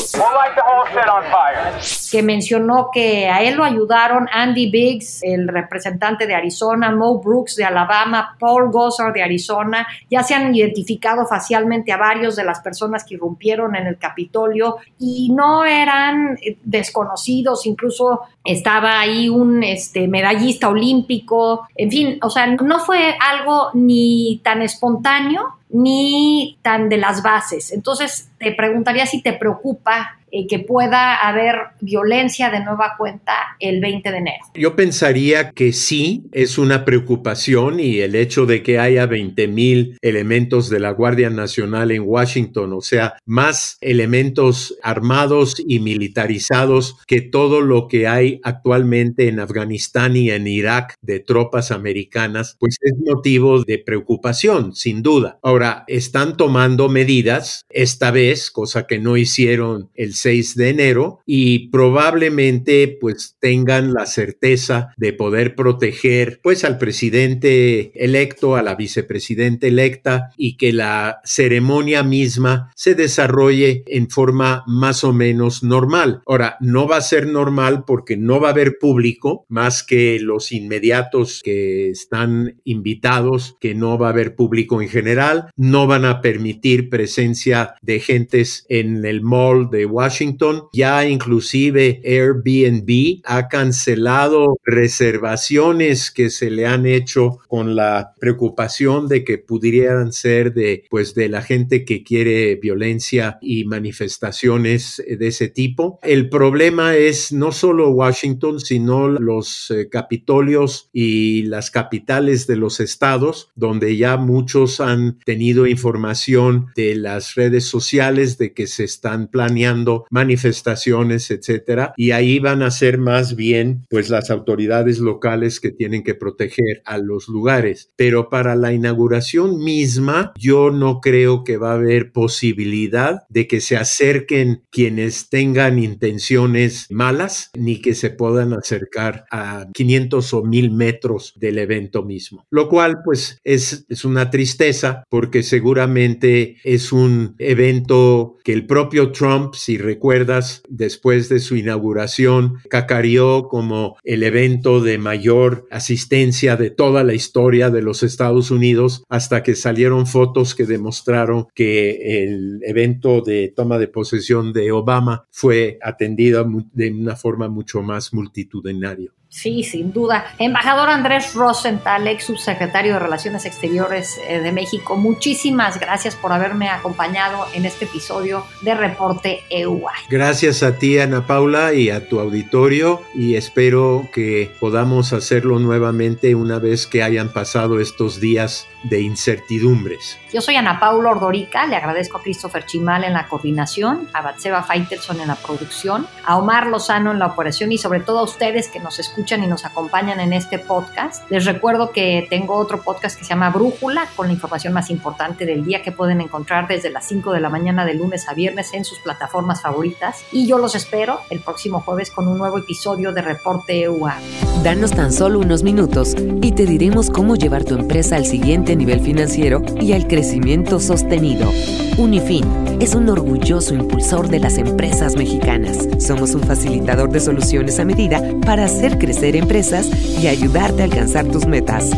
que 2.11 2.23
mencionó 2.23 2.89
que 2.93 3.27
a 3.27 3.41
él 3.43 3.55
lo 3.55 3.63
ayudaron 3.63 4.27
Andy 4.31 4.69
Biggs, 4.69 5.23
el 5.23 5.47
representante 5.47 6.27
de 6.27 6.35
Arizona, 6.35 6.91
Mo 6.91 7.19
Brooks 7.19 7.55
de 7.55 7.63
Alabama, 7.63 8.35
Paul 8.39 8.71
Gosar 8.71 9.13
de 9.13 9.23
Arizona. 9.23 9.87
Ya 10.09 10.23
se 10.23 10.35
han 10.35 10.53
identificado 10.53 11.25
facialmente 11.25 11.91
a 11.91 11.97
varios 11.97 12.35
de 12.35 12.43
las 12.43 12.59
personas 12.59 13.03
que 13.03 13.15
irrumpieron 13.15 13.75
en 13.75 13.87
el 13.87 13.97
Capitolio 13.97 14.77
y 14.99 15.31
no 15.33 15.65
eran 15.65 16.37
desconocidos, 16.63 17.65
incluso 17.65 18.21
estaba 18.43 18.99
ahí 18.99 19.29
un 19.29 19.63
este, 19.63 20.07
medallista 20.07 20.69
olímpico, 20.69 21.67
en 21.75 21.91
fin 21.91 22.00
o 22.21 22.29
sea, 22.29 22.47
no 22.47 22.79
fue 22.79 23.17
algo 23.19 23.69
ni 23.73 24.39
tan 24.43 24.61
espontáneo 24.61 25.55
ni 25.73 26.57
tan 26.61 26.89
de 26.89 26.97
las 26.97 27.23
bases. 27.23 27.71
Entonces, 27.71 28.29
te 28.37 28.51
preguntaría 28.51 29.05
si 29.05 29.21
te 29.21 29.33
preocupa 29.33 30.17
eh, 30.33 30.47
que 30.47 30.59
pueda 30.59 31.27
haber 31.27 31.55
violencia 31.81 32.49
de 32.49 32.63
nueva 32.63 32.93
cuenta 32.97 33.33
el 33.59 33.81
20 33.81 34.11
de 34.11 34.17
enero. 34.17 34.45
Yo 34.53 34.77
pensaría 34.77 35.51
que 35.51 35.73
sí, 35.73 36.23
es 36.31 36.57
una 36.57 36.85
preocupación 36.85 37.81
y 37.81 37.99
el 37.99 38.15
hecho 38.15 38.45
de 38.45 38.63
que 38.63 38.79
haya 38.79 39.05
20 39.07 39.49
mil 39.49 39.97
elementos 40.01 40.69
de 40.69 40.79
la 40.79 40.91
Guardia 40.91 41.29
Nacional 41.29 41.91
en 41.91 42.03
Washington, 42.03 42.71
o 42.71 42.79
sea, 42.79 43.15
más 43.25 43.77
elementos 43.81 44.77
armados 44.81 45.61
y 45.67 45.79
militarizados 45.79 46.97
que 47.07 47.19
todo 47.19 47.59
lo 47.59 47.89
que 47.89 48.07
hay 48.07 48.39
actualmente 48.43 49.27
en 49.27 49.41
Afganistán 49.41 50.15
y 50.15 50.31
en 50.31 50.47
Irak 50.47 50.95
de 51.01 51.19
tropas 51.19 51.71
americanas, 51.71 52.55
pues 52.57 52.77
es 52.79 52.93
motivo 53.05 53.63
de 53.63 53.79
preocupación, 53.79 54.73
sin 54.75 55.03
duda. 55.03 55.39
Ahora, 55.43 55.60
están 55.87 56.37
tomando 56.37 56.89
medidas, 56.89 57.65
esta 57.69 58.11
vez, 58.11 58.51
cosa 58.51 58.87
que 58.87 58.99
no 58.99 59.17
hicieron 59.17 59.89
el 59.95 60.13
6 60.13 60.55
de 60.55 60.69
enero 60.69 61.19
y 61.25 61.69
probablemente 61.69 62.97
pues 62.99 63.37
tengan 63.39 63.93
la 63.93 64.05
certeza 64.05 64.93
de 64.97 65.13
poder 65.13 65.55
proteger 65.55 66.39
pues 66.43 66.63
al 66.63 66.77
presidente 66.77 67.91
electo, 68.03 68.55
a 68.55 68.61
la 68.61 68.75
vicepresidenta 68.75 69.67
electa 69.67 70.29
y 70.37 70.57
que 70.57 70.73
la 70.73 71.21
ceremonia 71.23 72.03
misma 72.03 72.71
se 72.75 72.95
desarrolle 72.95 73.83
en 73.87 74.09
forma 74.09 74.63
más 74.67 75.03
o 75.03 75.13
menos 75.13 75.63
normal. 75.63 76.21
Ahora, 76.25 76.57
no 76.59 76.87
va 76.87 76.97
a 76.97 77.01
ser 77.01 77.27
normal 77.27 77.83
porque 77.85 78.17
no 78.17 78.39
va 78.39 78.49
a 78.49 78.51
haber 78.51 78.77
público 78.79 79.45
más 79.47 79.83
que 79.83 80.19
los 80.19 80.51
inmediatos 80.51 81.41
que 81.43 81.89
están 81.89 82.61
invitados, 82.63 83.55
que 83.59 83.75
no 83.75 83.97
va 83.97 84.07
a 84.07 84.11
haber 84.11 84.35
público 84.35 84.81
en 84.81 84.89
general, 84.89 85.49
no 85.55 85.87
van 85.87 86.05
a 86.05 86.21
permitir 86.21 86.89
presencia 86.89 87.75
de 87.81 87.99
gentes 87.99 88.65
en 88.69 89.05
el 89.05 89.21
mall 89.21 89.69
de 89.69 89.85
Washington 89.85 90.63
ya 90.73 91.05
inclusive 91.07 92.01
Airbnb 92.03 93.21
ha 93.25 93.47
cancelado 93.47 94.57
reservaciones 94.63 96.11
que 96.11 96.29
se 96.29 96.49
le 96.49 96.65
han 96.65 96.85
hecho 96.85 97.39
con 97.47 97.75
la 97.75 98.13
preocupación 98.19 99.07
de 99.07 99.23
que 99.23 99.37
pudieran 99.37 100.13
ser 100.13 100.53
de 100.53 100.85
pues 100.89 101.13
de 101.15 101.29
la 101.29 101.41
gente 101.41 101.85
que 101.85 102.03
quiere 102.03 102.55
violencia 102.55 103.37
y 103.41 103.65
manifestaciones 103.65 105.01
de 105.07 105.27
ese 105.27 105.49
tipo. 105.49 105.99
El 106.03 106.29
problema 106.29 106.95
es 106.95 107.31
no 107.31 107.51
solo 107.51 107.89
Washington, 107.89 108.59
sino 108.59 109.09
los 109.09 109.71
eh, 109.71 109.89
capitolios 109.89 110.89
y 110.93 111.43
las 111.43 111.71
capitales 111.71 112.47
de 112.47 112.55
los 112.55 112.79
estados, 112.79 113.51
donde 113.55 113.97
ya 113.97 114.17
muchos 114.17 114.79
han 114.79 115.19
tenido 115.25 115.40
tenido 115.41 115.65
información 115.65 116.67
de 116.75 116.93
las 116.93 117.33
redes 117.33 117.65
sociales 117.65 118.37
de 118.37 118.53
que 118.53 118.67
se 118.67 118.83
están 118.83 119.27
planeando 119.27 120.05
manifestaciones, 120.11 121.31
etcétera, 121.31 121.95
y 121.97 122.11
ahí 122.11 122.37
van 122.37 122.61
a 122.61 122.69
ser 122.69 122.99
más 122.99 123.35
bien 123.35 123.87
pues 123.89 124.11
las 124.11 124.29
autoridades 124.29 124.99
locales 124.99 125.59
que 125.59 125.71
tienen 125.71 126.03
que 126.03 126.13
proteger 126.13 126.83
a 126.85 126.99
los 126.99 127.27
lugares. 127.27 127.89
Pero 127.95 128.29
para 128.29 128.55
la 128.55 128.71
inauguración 128.71 129.63
misma, 129.63 130.31
yo 130.37 130.69
no 130.69 131.01
creo 131.01 131.43
que 131.43 131.57
va 131.57 131.71
a 131.71 131.75
haber 131.77 132.11
posibilidad 132.11 133.23
de 133.29 133.47
que 133.47 133.61
se 133.61 133.77
acerquen 133.77 134.61
quienes 134.69 135.29
tengan 135.29 135.79
intenciones 135.79 136.85
malas, 136.91 137.49
ni 137.57 137.81
que 137.81 137.95
se 137.95 138.11
puedan 138.11 138.53
acercar 138.53 139.25
a 139.31 139.65
500 139.73 140.33
o 140.35 140.43
1000 140.43 140.69
metros 140.69 141.33
del 141.35 141.57
evento 141.57 142.03
mismo. 142.03 142.45
Lo 142.51 142.69
cual 142.69 142.99
pues 143.03 143.39
es, 143.43 143.87
es 143.89 144.05
una 144.05 144.29
tristeza 144.29 145.03
porque 145.21 145.43
seguramente 145.43 146.57
es 146.63 146.91
un 146.91 147.35
evento 147.37 148.37
que 148.43 148.53
el 148.53 148.65
propio 148.65 149.11
Trump, 149.11 149.53
si 149.53 149.77
recuerdas, 149.77 150.63
después 150.67 151.29
de 151.29 151.39
su 151.39 151.55
inauguración, 151.55 152.55
cacareó 152.71 153.47
como 153.47 153.97
el 154.03 154.23
evento 154.23 154.81
de 154.81 154.97
mayor 154.97 155.67
asistencia 155.69 156.57
de 156.57 156.71
toda 156.71 157.03
la 157.03 157.13
historia 157.13 157.69
de 157.69 157.83
los 157.83 158.01
Estados 158.01 158.49
Unidos, 158.49 159.03
hasta 159.09 159.43
que 159.43 159.53
salieron 159.53 160.07
fotos 160.07 160.55
que 160.55 160.65
demostraron 160.65 161.45
que 161.53 162.23
el 162.23 162.59
evento 162.63 163.21
de 163.21 163.53
toma 163.55 163.77
de 163.77 163.89
posesión 163.89 164.53
de 164.53 164.71
Obama 164.71 165.27
fue 165.29 165.77
atendido 165.83 166.49
de 166.73 166.89
una 166.89 167.15
forma 167.15 167.47
mucho 167.47 167.83
más 167.83 168.11
multitudinaria. 168.11 169.11
Sí, 169.31 169.63
sin 169.63 169.93
duda. 169.93 170.25
Embajador 170.39 170.89
Andrés 170.89 171.33
Rosenthal, 171.33 172.05
ex 172.05 172.25
subsecretario 172.25 172.93
de 172.93 172.99
Relaciones 172.99 173.45
Exteriores 173.45 174.19
eh, 174.27 174.41
de 174.41 174.51
México, 174.51 174.97
muchísimas 174.97 175.79
gracias 175.79 176.17
por 176.17 176.33
haberme 176.33 176.67
acompañado 176.67 177.45
en 177.53 177.65
este 177.65 177.85
episodio 177.85 178.45
de 178.61 178.75
Reporte 178.75 179.39
EUA. 179.49 179.93
Gracias 180.09 180.63
a 180.63 180.77
ti, 180.77 180.99
Ana 180.99 181.25
Paula, 181.27 181.73
y 181.73 181.89
a 181.89 182.09
tu 182.09 182.19
auditorio, 182.19 183.03
y 183.15 183.35
espero 183.35 184.09
que 184.11 184.51
podamos 184.59 185.13
hacerlo 185.13 185.59
nuevamente 185.59 186.35
una 186.35 186.59
vez 186.59 186.85
que 186.85 187.01
hayan 187.01 187.29
pasado 187.29 187.79
estos 187.79 188.19
días 188.19 188.67
de 188.83 189.01
incertidumbres. 189.01 190.17
Yo 190.33 190.41
soy 190.41 190.55
Ana 190.55 190.79
Paula 190.79 191.11
Ordorica, 191.11 191.67
le 191.67 191.75
agradezco 191.75 192.17
a 192.17 192.21
Christopher 192.21 192.65
Chimal 192.65 193.03
en 193.03 193.13
la 193.13 193.27
coordinación, 193.27 194.07
a 194.13 194.21
Batseba 194.21 194.63
Faitelson 194.63 195.21
en 195.21 195.27
la 195.27 195.35
producción, 195.35 196.07
a 196.25 196.37
Omar 196.37 196.67
Lozano 196.67 197.11
en 197.11 197.19
la 197.19 197.27
operación 197.27 197.71
y 197.71 197.77
sobre 197.77 197.99
todo 197.99 198.19
a 198.19 198.23
ustedes 198.23 198.69
que 198.69 198.79
nos 198.79 198.99
escuchan 198.99 199.43
y 199.43 199.47
nos 199.47 199.65
acompañan 199.65 200.19
en 200.19 200.33
este 200.33 200.59
podcast. 200.59 201.29
Les 201.29 201.45
recuerdo 201.45 201.91
que 201.91 202.27
tengo 202.29 202.55
otro 202.55 202.81
podcast 202.81 203.17
que 203.17 203.23
se 203.23 203.29
llama 203.29 203.49
Brújula, 203.49 204.07
con 204.15 204.27
la 204.27 204.33
información 204.33 204.73
más 204.73 204.89
importante 204.89 205.45
del 205.45 205.63
día 205.63 205.81
que 205.81 205.91
pueden 205.91 206.21
encontrar 206.21 206.67
desde 206.67 206.89
las 206.89 207.07
5 207.07 207.31
de 207.33 207.39
la 207.39 207.49
mañana 207.49 207.85
de 207.85 207.93
lunes 207.93 208.27
a 208.27 208.33
viernes 208.33 208.73
en 208.73 208.85
sus 208.85 208.99
plataformas 208.99 209.61
favoritas. 209.61 210.23
Y 210.31 210.47
yo 210.47 210.57
los 210.57 210.75
espero 210.75 211.19
el 211.29 211.41
próximo 211.41 211.81
jueves 211.81 212.11
con 212.11 212.27
un 212.27 212.37
nuevo 212.37 212.57
episodio 212.57 213.11
de 213.11 213.21
Reporte 213.21 213.81
EUA. 213.83 214.17
Danos 214.63 214.91
tan 214.91 215.11
solo 215.11 215.39
unos 215.39 215.63
minutos 215.63 216.15
y 216.41 216.51
te 216.51 216.65
diremos 216.65 217.09
cómo 217.09 217.35
llevar 217.35 217.63
tu 217.63 217.75
empresa 217.75 218.15
al 218.15 218.25
siguiente 218.25 218.70
nivel 218.75 219.01
financiero 219.01 219.63
y 219.79 219.93
al 219.93 220.07
crecimiento 220.07 220.79
sostenido. 220.79 221.49
Unifin 221.97 222.45
es 222.79 222.95
un 222.95 223.09
orgulloso 223.09 223.75
impulsor 223.75 224.27
de 224.29 224.39
las 224.39 224.57
empresas 224.57 225.15
mexicanas. 225.15 225.87
Somos 225.99 226.33
un 226.33 226.41
facilitador 226.41 227.11
de 227.11 227.19
soluciones 227.19 227.79
a 227.79 227.85
medida 227.85 228.21
para 228.45 228.65
hacer 228.65 228.97
crecer 228.97 229.35
empresas 229.35 229.89
y 230.19 230.27
ayudarte 230.27 230.81
a 230.81 230.85
alcanzar 230.85 231.25
tus 231.27 231.45
metas. 231.45 231.91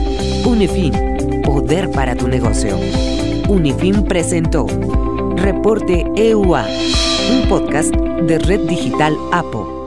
Unifin, 0.45 1.41
poder 1.43 1.89
para 1.91 2.15
tu 2.15 2.27
negocio. 2.27 2.77
Unifin 3.47 4.03
presentó 4.03 4.67
Reporte 5.37 6.05
EUA, 6.15 6.65
un 7.31 7.49
podcast 7.49 7.93
de 7.93 8.39
Red 8.39 8.61
Digital 8.67 9.15
APO. 9.31 9.82